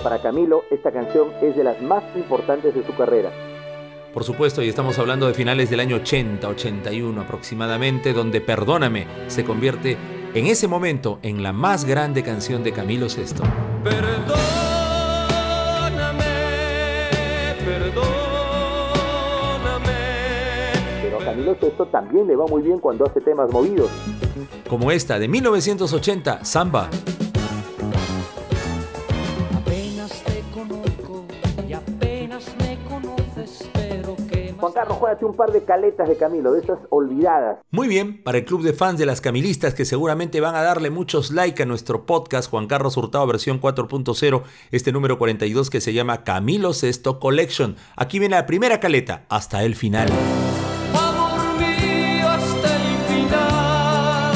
Pero 0.00 0.02
para 0.02 0.22
Camilo, 0.22 0.64
esta 0.70 0.90
canción 0.90 1.28
es 1.42 1.56
de 1.56 1.64
las 1.64 1.80
más 1.82 2.02
importantes 2.16 2.74
de 2.74 2.84
su 2.84 2.94
carrera. 2.94 3.30
Por 4.14 4.24
supuesto, 4.24 4.62
y 4.62 4.68
estamos 4.68 4.98
hablando 4.98 5.26
de 5.26 5.34
finales 5.34 5.70
del 5.70 5.80
año 5.80 5.96
80, 5.96 6.48
81 6.48 7.20
aproximadamente, 7.20 8.12
donde 8.12 8.40
Perdóname 8.40 9.06
se 9.28 9.44
convierte 9.44 9.96
en 10.34 10.46
ese 10.46 10.68
momento 10.68 11.18
en 11.22 11.42
la 11.42 11.52
más 11.52 11.84
grande 11.84 12.22
canción 12.22 12.62
de 12.64 12.72
Camilo 12.72 13.08
Sesto. 13.08 13.42
Perdóname, 13.84 14.34
perdóname. 17.64 18.00
Pero 21.02 21.20
a 21.20 21.24
Camilo 21.24 21.56
Sesto 21.60 21.86
también 21.86 22.26
le 22.26 22.36
va 22.36 22.46
muy 22.46 22.62
bien 22.62 22.78
cuando 22.78 23.04
hace 23.06 23.20
temas 23.20 23.52
movidos. 23.52 23.90
Como 24.68 24.90
esta 24.90 25.18
de 25.18 25.28
1980, 25.28 26.44
Samba. 26.44 26.88
Juan 34.70 34.84
Carlos, 34.84 34.98
juégate 34.98 35.24
un 35.24 35.34
par 35.34 35.50
de 35.50 35.64
caletas 35.64 36.08
de 36.08 36.16
Camilo, 36.16 36.52
de 36.52 36.60
esas 36.60 36.78
olvidadas. 36.90 37.58
Muy 37.72 37.88
bien, 37.88 38.22
para 38.22 38.38
el 38.38 38.44
club 38.44 38.62
de 38.62 38.72
fans 38.72 38.98
de 39.00 39.06
las 39.06 39.20
camilistas 39.20 39.74
que 39.74 39.84
seguramente 39.84 40.40
van 40.40 40.54
a 40.54 40.62
darle 40.62 40.90
muchos 40.90 41.32
like 41.32 41.60
a 41.62 41.66
nuestro 41.66 42.06
podcast 42.06 42.48
Juan 42.48 42.68
Carlos 42.68 42.96
Hurtado 42.96 43.26
versión 43.26 43.60
4.0, 43.60 44.42
este 44.70 44.92
número 44.92 45.18
42 45.18 45.70
que 45.70 45.80
se 45.80 45.92
llama 45.92 46.22
Camilo 46.22 46.72
Sesto 46.72 47.18
Collection. 47.18 47.74
Aquí 47.96 48.20
viene 48.20 48.36
la 48.36 48.46
primera 48.46 48.78
caleta, 48.78 49.24
hasta 49.28 49.64
el 49.64 49.74
final. 49.74 50.08
Amor 50.94 51.58
mío 51.58 52.28
hasta 52.28 52.76
el 52.76 52.98
final. 53.08 54.34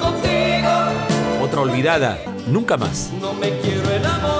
Contigo 0.00 1.44
Otra 1.44 1.60
olvidada, 1.60 2.18
nunca 2.48 2.78
más. 2.78 3.12
no 3.20 3.34
me 3.34 3.50
quiero 3.60 3.90
enamorar. 3.90 4.35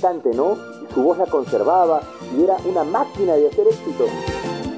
Cantante, 0.00 0.30
¿no? 0.34 0.56
Y 0.82 0.92
su 0.92 1.02
voz 1.02 1.18
la 1.18 1.26
conservaba 1.26 2.02
y 2.36 2.44
era 2.44 2.56
una 2.64 2.84
máquina 2.84 3.34
de 3.34 3.48
hacer 3.48 3.66
éxito. 3.68 4.06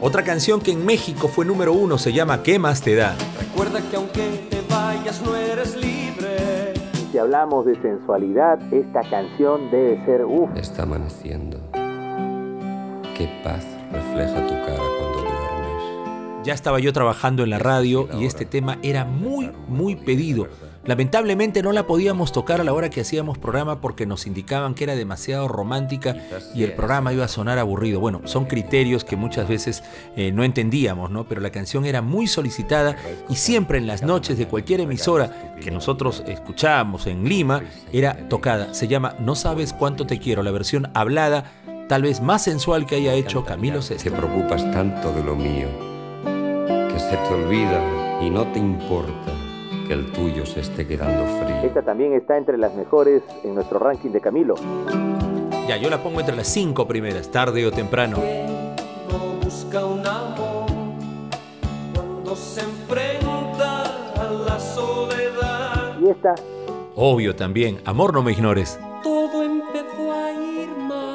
Otra 0.00 0.24
canción 0.24 0.60
que 0.60 0.72
en 0.72 0.84
México 0.84 1.28
fue 1.28 1.44
número 1.44 1.72
uno 1.72 1.96
se 1.96 2.12
llama 2.12 2.42
¿Qué 2.42 2.58
más 2.58 2.82
te 2.82 2.96
da? 2.96 3.14
Recuerda 3.38 3.80
que 3.88 3.96
aunque 3.96 4.48
te 4.50 4.60
vayas 4.68 5.22
no 5.22 5.36
eres 5.36 5.76
libre. 5.76 6.74
Y 6.94 7.12
si 7.12 7.18
hablamos 7.18 7.66
de 7.66 7.80
sensualidad, 7.80 8.60
esta 8.72 9.02
canción 9.08 9.70
debe 9.70 10.04
ser 10.04 10.24
uff. 10.24 10.50
Está 10.56 10.82
amaneciendo. 10.82 11.60
Qué 13.16 13.28
paz 13.44 13.64
refleja 13.92 14.46
tu 14.46 14.54
cara 14.54 14.82
cuando 14.98 15.18
duermes. 15.18 16.44
Ya 16.44 16.54
estaba 16.54 16.80
yo 16.80 16.92
trabajando 16.92 17.44
en 17.44 17.50
la 17.50 17.60
radio 17.60 18.08
y 18.18 18.24
este 18.24 18.44
tema 18.44 18.78
era 18.82 19.04
muy, 19.04 19.52
muy 19.68 19.94
pedido. 19.94 20.48
Lamentablemente 20.84 21.62
no 21.62 21.70
la 21.70 21.86
podíamos 21.86 22.32
tocar 22.32 22.60
a 22.60 22.64
la 22.64 22.72
hora 22.72 22.90
que 22.90 23.02
hacíamos 23.02 23.38
programa 23.38 23.80
porque 23.80 24.04
nos 24.04 24.26
indicaban 24.26 24.74
que 24.74 24.82
era 24.84 24.96
demasiado 24.96 25.46
romántica 25.46 26.16
y 26.54 26.64
el 26.64 26.72
programa 26.72 27.12
iba 27.12 27.24
a 27.24 27.28
sonar 27.28 27.58
aburrido. 27.58 28.00
Bueno, 28.00 28.22
son 28.24 28.46
criterios 28.46 29.04
que 29.04 29.14
muchas 29.14 29.48
veces 29.48 29.84
eh, 30.16 30.32
no 30.32 30.42
entendíamos, 30.42 31.10
¿no? 31.10 31.24
Pero 31.24 31.40
la 31.40 31.50
canción 31.50 31.84
era 31.84 32.02
muy 32.02 32.26
solicitada 32.26 32.96
y 33.28 33.36
siempre 33.36 33.78
en 33.78 33.86
las 33.86 34.02
noches 34.02 34.38
de 34.38 34.48
cualquier 34.48 34.80
emisora 34.80 35.54
que 35.60 35.70
nosotros 35.70 36.24
escuchábamos 36.26 37.06
en 37.06 37.28
Lima 37.28 37.62
era 37.92 38.28
tocada. 38.28 38.74
Se 38.74 38.88
llama 38.88 39.14
No 39.20 39.36
sabes 39.36 39.72
cuánto 39.72 40.04
te 40.04 40.18
quiero, 40.18 40.42
la 40.42 40.50
versión 40.50 40.90
hablada, 40.94 41.52
tal 41.88 42.02
vez 42.02 42.20
más 42.20 42.42
sensual 42.42 42.86
que 42.86 42.96
haya 42.96 43.14
hecho 43.14 43.44
Camilo 43.44 43.78
Te 43.78 43.98
Sesto. 43.98 44.12
preocupas 44.14 44.68
tanto 44.72 45.12
de 45.12 45.22
lo 45.22 45.36
mío 45.36 45.68
que 46.24 46.98
se 46.98 47.16
te 47.16 47.34
olvida 47.34 48.20
y 48.20 48.30
no 48.30 48.44
te 48.52 48.58
importa 48.58 49.41
que 49.86 49.92
el 49.92 50.10
tuyo 50.12 50.46
se 50.46 50.60
esté 50.60 50.86
quedando 50.86 51.24
frío. 51.24 51.56
Esta 51.62 51.82
también 51.82 52.12
está 52.12 52.36
entre 52.36 52.58
las 52.58 52.74
mejores 52.74 53.22
en 53.44 53.54
nuestro 53.54 53.78
ranking 53.78 54.10
de 54.10 54.20
Camilo. 54.20 54.54
Ya, 55.68 55.76
yo 55.76 55.88
la 55.90 56.02
pongo 56.02 56.20
entre 56.20 56.36
las 56.36 56.48
cinco 56.48 56.86
primeras, 56.86 57.30
tarde 57.30 57.66
o 57.66 57.70
temprano. 57.70 58.18
No 59.10 59.44
busca 59.44 59.84
un 59.84 60.06
amor 60.06 60.66
cuando 61.94 62.36
se 62.36 62.60
enfrenta 62.62 63.82
a 64.20 64.30
la 64.46 64.58
soledad. 64.58 65.98
Y 66.00 66.10
esta. 66.10 66.34
Obvio 66.94 67.34
también, 67.34 67.80
amor 67.84 68.12
no 68.12 68.22
me 68.22 68.32
ignores. 68.32 68.78
Todo 69.02 69.42
empezó 69.42 70.12
a 70.12 70.32
ir 70.32 70.68
mal. 70.76 71.12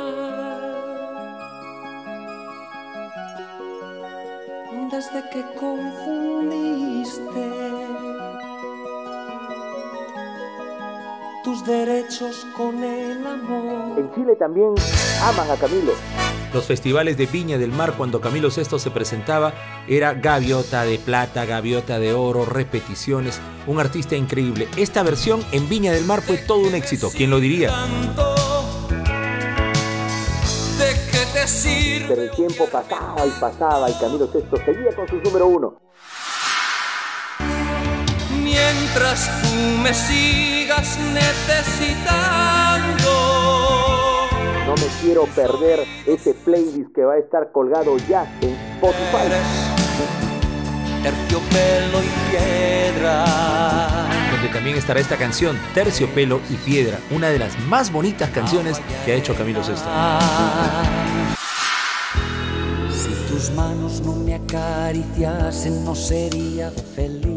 Desde 4.91 5.30
que 5.30 5.43
confundí 5.60 6.16
derechos 11.67 12.47
con 12.56 12.84
el 12.84 13.27
amor. 13.27 13.99
En 13.99 14.12
Chile 14.15 14.36
también 14.39 14.73
aman 15.21 15.51
a 15.51 15.56
Camilo. 15.58 15.91
Los 16.53 16.65
festivales 16.65 17.17
de 17.17 17.25
Viña 17.25 17.58
del 17.58 17.71
Mar 17.71 17.95
cuando 17.97 18.21
Camilo 18.21 18.49
VI 18.49 18.80
se 18.80 18.89
presentaba 18.89 19.53
era 19.88 20.13
gaviota 20.13 20.86
de 20.86 20.97
plata, 20.97 21.45
gaviota 21.45 21.99
de 21.99 22.13
oro, 22.13 22.45
repeticiones, 22.45 23.41
un 23.67 23.80
artista 23.80 24.15
increíble. 24.15 24.67
Esta 24.77 25.03
versión 25.03 25.41
en 25.51 25.67
Viña 25.67 25.91
del 25.91 26.06
Mar 26.06 26.21
fue 26.21 26.38
todo 26.38 26.60
un 26.60 26.73
éxito, 26.73 27.10
¿quién 27.13 27.30
lo 27.30 27.39
diría? 27.39 27.71
Pero 32.08 32.21
el 32.21 32.32
tiempo 32.32 32.65
pasaba 32.71 33.25
y 33.25 33.30
pasaba 33.39 33.89
y 33.89 33.93
Camilo 33.99 34.30
VI 34.34 34.58
seguía 34.65 34.95
con 34.95 35.08
su 35.08 35.17
número 35.17 35.47
uno. 35.47 35.87
Mientras 38.99 39.29
tú 39.43 39.53
me 39.83 39.93
sigas 39.93 40.97
necesitando. 41.13 43.12
No 44.65 44.73
me 44.73 44.88
quiero 45.03 45.25
perder 45.36 45.86
ese 46.07 46.33
playlist 46.33 46.95
que 46.95 47.05
va 47.05 47.13
a 47.13 47.17
estar 47.19 47.51
colgado 47.51 47.95
ya 48.10 48.23
en 48.41 48.55
Spotify. 48.73 49.27
Eres 49.27 49.45
terciopelo 51.03 52.03
y 52.03 52.10
piedra. 52.31 53.25
Donde 54.31 54.47
también 54.51 54.77
estará 54.77 54.99
esta 54.99 55.15
canción, 55.15 55.60
Terciopelo 55.75 56.41
y 56.49 56.55
Piedra, 56.55 56.97
una 57.12 57.29
de 57.29 57.38
las 57.38 57.60
más 57.67 57.91
bonitas 57.91 58.31
canciones 58.31 58.81
que 59.05 59.12
ha 59.12 59.15
hecho 59.15 59.36
Camilo 59.36 59.62
VI. 59.62 59.75
Si 62.91 63.13
tus 63.31 63.51
manos 63.51 64.01
no 64.01 64.15
me 64.15 64.33
acariciasen, 64.33 65.86
no 65.86 65.93
sería 65.93 66.71
feliz. 66.95 67.37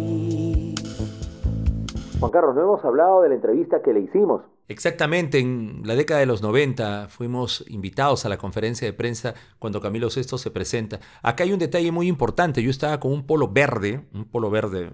Juan 2.20 2.32
Carlos, 2.32 2.54
no 2.54 2.60
hemos 2.60 2.84
hablado 2.84 3.22
de 3.22 3.30
la 3.30 3.34
entrevista 3.34 3.80
que 3.82 3.94
le 3.94 4.00
hicimos. 4.00 4.42
Exactamente, 4.68 5.38
en 5.38 5.80
la 5.84 5.94
década 5.94 6.20
de 6.20 6.26
los 6.26 6.42
90 6.42 7.08
fuimos 7.08 7.64
invitados 7.68 8.26
a 8.26 8.28
la 8.28 8.36
conferencia 8.36 8.86
de 8.86 8.92
prensa 8.92 9.34
cuando 9.58 9.80
Camilo 9.80 10.08
VI 10.14 10.36
se 10.36 10.50
presenta. 10.50 11.00
Acá 11.22 11.44
hay 11.44 11.52
un 11.54 11.58
detalle 11.58 11.90
muy 11.90 12.08
importante, 12.08 12.62
yo 12.62 12.70
estaba 12.70 13.00
con 13.00 13.12
un 13.12 13.26
polo 13.26 13.48
verde, 13.48 14.04
un 14.12 14.26
polo 14.26 14.50
verde 14.50 14.92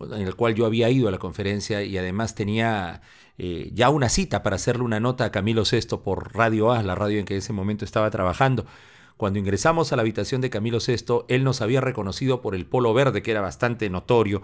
en 0.00 0.22
el 0.22 0.36
cual 0.36 0.54
yo 0.54 0.64
había 0.64 0.88
ido 0.88 1.08
a 1.08 1.10
la 1.10 1.18
conferencia 1.18 1.82
y 1.82 1.98
además 1.98 2.36
tenía 2.36 3.02
eh, 3.38 3.70
ya 3.74 3.90
una 3.90 4.08
cita 4.08 4.44
para 4.44 4.54
hacerle 4.54 4.84
una 4.84 5.00
nota 5.00 5.24
a 5.24 5.32
Camilo 5.32 5.64
VI 5.70 5.98
por 5.98 6.32
Radio 6.32 6.70
A, 6.70 6.82
la 6.84 6.94
radio 6.94 7.18
en 7.18 7.24
que 7.24 7.34
en 7.34 7.38
ese 7.38 7.52
momento 7.52 7.84
estaba 7.84 8.08
trabajando. 8.10 8.66
Cuando 9.16 9.40
ingresamos 9.40 9.92
a 9.92 9.96
la 9.96 10.02
habitación 10.02 10.40
de 10.40 10.50
Camilo 10.50 10.78
VI, 10.78 11.24
él 11.28 11.42
nos 11.42 11.60
había 11.60 11.80
reconocido 11.80 12.40
por 12.40 12.54
el 12.54 12.66
polo 12.66 12.94
verde, 12.94 13.20
que 13.20 13.32
era 13.32 13.40
bastante 13.40 13.90
notorio, 13.90 14.42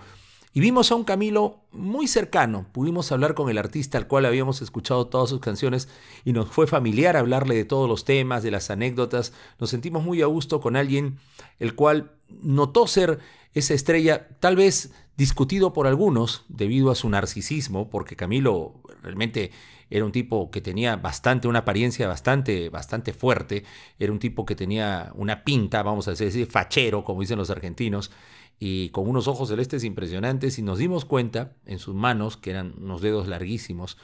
y 0.52 0.60
vimos 0.60 0.90
a 0.90 0.94
un 0.94 1.04
Camilo 1.04 1.60
muy 1.72 2.08
cercano. 2.08 2.66
Pudimos 2.72 3.12
hablar 3.12 3.34
con 3.34 3.50
el 3.50 3.58
artista 3.58 3.98
al 3.98 4.06
cual 4.06 4.26
habíamos 4.26 4.62
escuchado 4.62 5.06
todas 5.06 5.30
sus 5.30 5.40
canciones 5.40 5.88
y 6.24 6.32
nos 6.32 6.48
fue 6.48 6.66
familiar 6.66 7.16
hablarle 7.16 7.54
de 7.54 7.64
todos 7.64 7.88
los 7.88 8.04
temas, 8.04 8.42
de 8.42 8.50
las 8.50 8.70
anécdotas. 8.70 9.32
Nos 9.58 9.70
sentimos 9.70 10.02
muy 10.02 10.22
a 10.22 10.26
gusto 10.26 10.60
con 10.60 10.76
alguien 10.76 11.18
el 11.58 11.74
cual 11.74 12.12
notó 12.42 12.86
ser 12.86 13.18
esa 13.54 13.74
estrella, 13.74 14.28
tal 14.40 14.56
vez 14.56 14.92
discutido 15.16 15.72
por 15.72 15.86
algunos 15.86 16.44
debido 16.48 16.90
a 16.90 16.94
su 16.94 17.08
narcisismo, 17.08 17.90
porque 17.90 18.16
Camilo 18.16 18.74
realmente 19.02 19.50
era 19.90 20.04
un 20.04 20.12
tipo 20.12 20.50
que 20.50 20.60
tenía 20.60 20.96
bastante, 20.96 21.48
una 21.48 21.60
apariencia 21.60 22.06
bastante, 22.06 22.68
bastante 22.68 23.12
fuerte, 23.12 23.64
era 23.98 24.12
un 24.12 24.18
tipo 24.18 24.44
que 24.46 24.54
tenía 24.54 25.10
una 25.14 25.44
pinta, 25.44 25.82
vamos 25.82 26.06
a 26.08 26.12
decir, 26.12 26.46
fachero, 26.46 27.04
como 27.04 27.20
dicen 27.20 27.38
los 27.38 27.50
argentinos, 27.50 28.10
y 28.58 28.88
con 28.90 29.08
unos 29.08 29.28
ojos 29.28 29.48
celestes 29.48 29.84
impresionantes, 29.84 30.58
y 30.58 30.62
nos 30.62 30.78
dimos 30.78 31.04
cuenta 31.04 31.52
en 31.66 31.78
sus 31.78 31.94
manos, 31.94 32.36
que 32.36 32.50
eran 32.50 32.74
unos 32.78 33.00
dedos 33.02 33.28
larguísimos, 33.28 33.96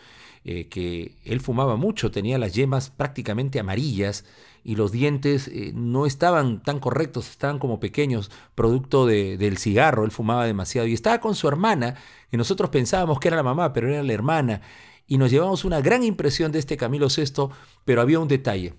eh, 0.45 0.69
que 0.69 1.17
él 1.25 1.41
fumaba 1.41 1.77
mucho, 1.77 2.11
tenía 2.11 2.39
las 2.39 2.55
yemas 2.55 2.91
prácticamente 2.91 3.59
amarillas 3.59 4.25
y 4.63 4.77
los 4.77 4.93
dientes 4.93 5.49
eh, 5.49 5.73
no 5.75 6.07
estaban 6.07 6.63
tan 6.63 6.79
correctos, 6.81 7.31
estaban 7.31 7.59
como 7.59 7.81
pequeños, 7.81 8.31
producto 8.55 9.07
de- 9.07 9.37
del 9.39 9.57
cigarro, 9.59 10.05
él 10.05 10.11
fumaba 10.11 10.45
demasiado 10.47 10.87
y 10.87 10.93
estaba 10.93 11.21
con 11.21 11.35
su 11.35 11.49
hermana, 11.49 11.97
que 12.31 12.37
nosotros 12.37 12.71
pensábamos 12.71 13.21
que 13.21 13.29
era 13.29 13.37
la 13.39 13.43
mamá, 13.43 13.73
pero 13.73 13.89
era 13.89 14.03
la 14.03 14.13
hermana, 14.13 14.61
y 15.07 15.19
nos 15.19 15.31
llevamos 15.31 15.65
una 15.65 15.81
gran 15.81 16.03
impresión 16.05 16.53
de 16.53 16.59
este 16.59 16.77
Camilo 16.77 17.09
VI, 17.09 17.49
pero 17.85 18.01
había 18.03 18.21
un 18.21 18.29
detalle. 18.29 18.75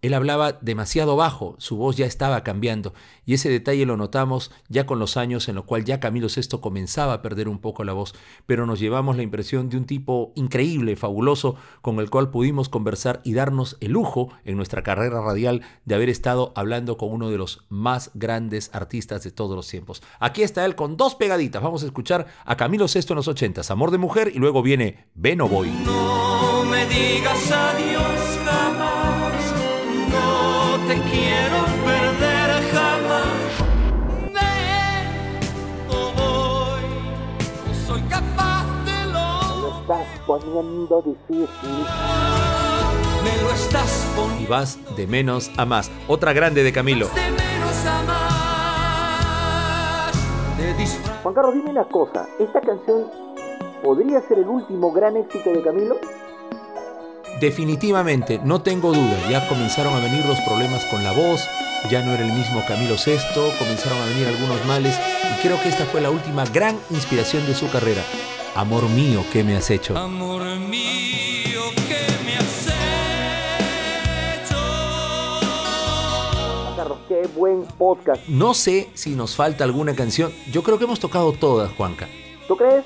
Él 0.00 0.14
hablaba 0.14 0.52
demasiado 0.52 1.16
bajo, 1.16 1.56
su 1.58 1.76
voz 1.76 1.96
ya 1.96 2.06
estaba 2.06 2.44
cambiando, 2.44 2.94
y 3.26 3.34
ese 3.34 3.50
detalle 3.50 3.84
lo 3.84 3.96
notamos 3.96 4.52
ya 4.68 4.86
con 4.86 5.00
los 5.00 5.16
años 5.16 5.48
en 5.48 5.56
lo 5.56 5.66
cual 5.66 5.84
ya 5.84 5.98
Camilo 5.98 6.28
VI 6.28 6.58
comenzaba 6.60 7.14
a 7.14 7.22
perder 7.22 7.48
un 7.48 7.58
poco 7.58 7.82
la 7.82 7.94
voz, 7.94 8.14
pero 8.46 8.64
nos 8.64 8.78
llevamos 8.78 9.16
la 9.16 9.24
impresión 9.24 9.68
de 9.68 9.76
un 9.76 9.86
tipo 9.86 10.32
increíble, 10.36 10.94
fabuloso, 10.94 11.56
con 11.82 11.98
el 11.98 12.10
cual 12.10 12.30
pudimos 12.30 12.68
conversar 12.68 13.20
y 13.24 13.34
darnos 13.34 13.76
el 13.80 13.92
lujo 13.92 14.28
en 14.44 14.56
nuestra 14.56 14.84
carrera 14.84 15.20
radial 15.20 15.62
de 15.84 15.94
haber 15.96 16.10
estado 16.10 16.52
hablando 16.54 16.96
con 16.96 17.10
uno 17.10 17.30
de 17.30 17.38
los 17.38 17.64
más 17.68 18.12
grandes 18.14 18.70
artistas 18.72 19.24
de 19.24 19.32
todos 19.32 19.56
los 19.56 19.66
tiempos. 19.66 20.02
Aquí 20.20 20.42
está 20.42 20.64
él 20.64 20.76
con 20.76 20.96
dos 20.96 21.16
pegaditas, 21.16 21.60
vamos 21.60 21.82
a 21.82 21.86
escuchar 21.86 22.26
a 22.44 22.56
Camilo 22.56 22.86
VI 22.86 23.00
en 23.08 23.16
los 23.16 23.26
ochentas, 23.28 23.72
Amor 23.72 23.90
de 23.90 23.98
Mujer, 23.98 24.30
y 24.32 24.38
luego 24.38 24.62
viene 24.62 25.08
Ven 25.14 25.40
o 25.40 25.48
Voy. 25.48 25.70
No 25.84 26.64
me 26.64 26.86
digas 26.86 27.50
adiós 27.50 28.38
jamás. 28.44 29.07
Te 30.88 30.94
quiero 30.94 31.66
perder 31.84 32.48
jamás. 32.72 33.28
Ven 34.32 35.06
o 35.90 35.92
voy. 36.16 36.84
No 37.66 37.74
soy 37.86 38.00
capaz 38.08 38.64
de 38.86 39.04
Lo 39.12 39.60
lo. 39.60 39.80
estás 39.80 40.06
poniendo 40.26 41.02
difícil. 41.02 41.84
Me 43.22 43.42
lo 43.42 43.50
estás 43.50 44.10
poniendo 44.16 44.42
Y 44.42 44.46
vas 44.46 44.78
de 44.96 45.06
menos 45.06 45.50
a 45.58 45.66
más. 45.66 45.90
Otra 46.06 46.32
grande 46.32 46.62
de 46.62 46.72
Camilo. 46.72 47.08
de 47.08 47.32
menos 47.32 47.84
a 47.86 48.02
más. 48.04 48.18
Juan 51.22 51.34
Carlos, 51.34 51.52
dime 51.52 51.68
una 51.68 51.84
cosa. 51.84 52.26
¿Esta 52.38 52.62
canción 52.62 53.10
podría 53.82 54.22
ser 54.22 54.38
el 54.38 54.48
último 54.48 54.90
gran 54.92 55.18
éxito 55.18 55.50
de 55.50 55.62
Camilo? 55.62 55.96
Definitivamente, 57.40 58.40
no 58.42 58.62
tengo 58.62 58.92
duda, 58.92 59.16
ya 59.30 59.46
comenzaron 59.46 59.94
a 59.94 60.00
venir 60.00 60.24
los 60.26 60.40
problemas 60.40 60.84
con 60.86 61.04
la 61.04 61.12
voz, 61.12 61.48
ya 61.88 62.02
no 62.04 62.12
era 62.12 62.24
el 62.24 62.32
mismo 62.32 62.64
Camilo 62.66 62.96
VI, 62.96 63.16
comenzaron 63.58 64.02
a 64.02 64.06
venir 64.06 64.26
algunos 64.26 64.64
males 64.66 64.98
y 65.22 65.40
creo 65.42 65.60
que 65.62 65.68
esta 65.68 65.84
fue 65.84 66.00
la 66.00 66.10
última 66.10 66.44
gran 66.46 66.76
inspiración 66.90 67.46
de 67.46 67.54
su 67.54 67.70
carrera. 67.70 68.02
Amor 68.56 68.88
mío, 68.88 69.24
¿qué 69.32 69.44
me 69.44 69.56
has 69.56 69.70
hecho? 69.70 69.96
Amor 69.96 70.42
mío, 70.58 71.60
que 71.86 72.24
me 72.24 72.36
has 72.38 72.66
hecho? 72.66 74.56
Carlos, 76.76 76.98
qué 77.06 77.28
buen 77.36 77.62
podcast. 77.78 78.26
No 78.26 78.52
sé 78.52 78.90
si 78.94 79.10
nos 79.10 79.36
falta 79.36 79.62
alguna 79.62 79.94
canción, 79.94 80.32
yo 80.50 80.64
creo 80.64 80.76
que 80.78 80.84
hemos 80.86 80.98
tocado 80.98 81.32
todas, 81.32 81.70
Juanca. 81.74 82.08
¿Tú 82.48 82.56
crees? 82.56 82.84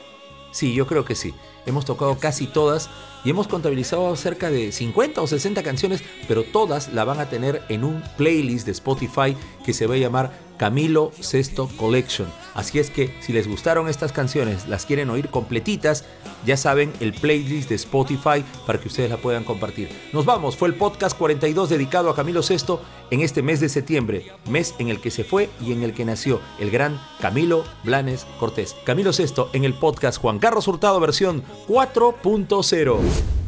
Sí, 0.53 0.75
yo 0.75 0.87
creo 0.87 1.05
que 1.05 1.15
sí. 1.15 1.35
Hemos 1.67 1.85
tocado 1.85 2.19
casi 2.19 2.47
todas 2.47 2.91
y 3.25 3.31
hemos 3.31 3.49
contabilizado 3.49 4.15
cerca 4.17 4.51
de 4.51 4.71
50 4.71 5.21
o 5.21 5.27
60 5.27 5.63
canciones, 5.63 6.05
pero 6.29 6.45
todas 6.45 6.93
la 6.93 7.05
van 7.05 7.21
a 7.21 7.29
tener 7.29 7.63
en 7.69 7.85
un 7.85 8.03
playlist 8.17 8.67
de 8.67 8.73
Spotify 8.73 9.37
que 9.65 9.73
se 9.73 9.87
va 9.87 9.95
a 9.95 9.99
llamar 9.99 10.33
Camilo 10.63 11.11
Sesto 11.19 11.69
Collection. 11.77 12.29
Así 12.55 12.79
es 12.79 12.89
que 12.89 13.13
si 13.21 13.33
les 13.33 13.49
gustaron 13.49 13.89
estas 13.89 14.13
canciones, 14.13 14.69
las 14.69 14.87
quieren 14.87 15.11
oír 15.11 15.29
completitas, 15.29 16.05
ya 16.47 16.57
saben 16.57 16.93
el 17.01 17.15
playlist 17.15 17.69
de 17.69 17.75
Spotify 17.75 18.45
para 18.65 18.79
que 18.79 18.87
ustedes 18.87 19.11
la 19.11 19.17
puedan 19.17 19.43
compartir. 19.43 19.89
Nos 20.13 20.25
vamos, 20.25 20.57
fue 20.57 20.69
el 20.69 20.77
podcast 20.77 21.19
42 21.19 21.69
dedicado 21.69 22.11
a 22.11 22.15
Camilo 22.15 22.45
Sesto 22.45 22.81
en 23.11 23.23
este 23.23 23.43
mes 23.43 23.59
de 23.59 23.69
septiembre, 23.69 24.31
mes 24.49 24.77
en 24.79 24.89
el 24.89 25.01
que 25.01 25.11
se 25.11 25.25
fue 25.25 25.51
y 25.61 25.73
en 25.73 25.83
el 25.83 25.95
que 25.95 26.05
nació 26.05 26.41
el 26.61 26.71
gran 26.71 27.01
Camilo 27.21 27.65
Blanes 27.83 28.25
Cortés. 28.39 28.77
Camilo 28.85 29.13
Sesto 29.13 29.51
en 29.55 29.65
el 29.65 29.75
podcast 29.75 30.21
Juan 30.21 30.39
Carlos 30.39 30.69
Hurtado 30.69 31.01
versión 31.01 31.43
4.0. 31.67 33.42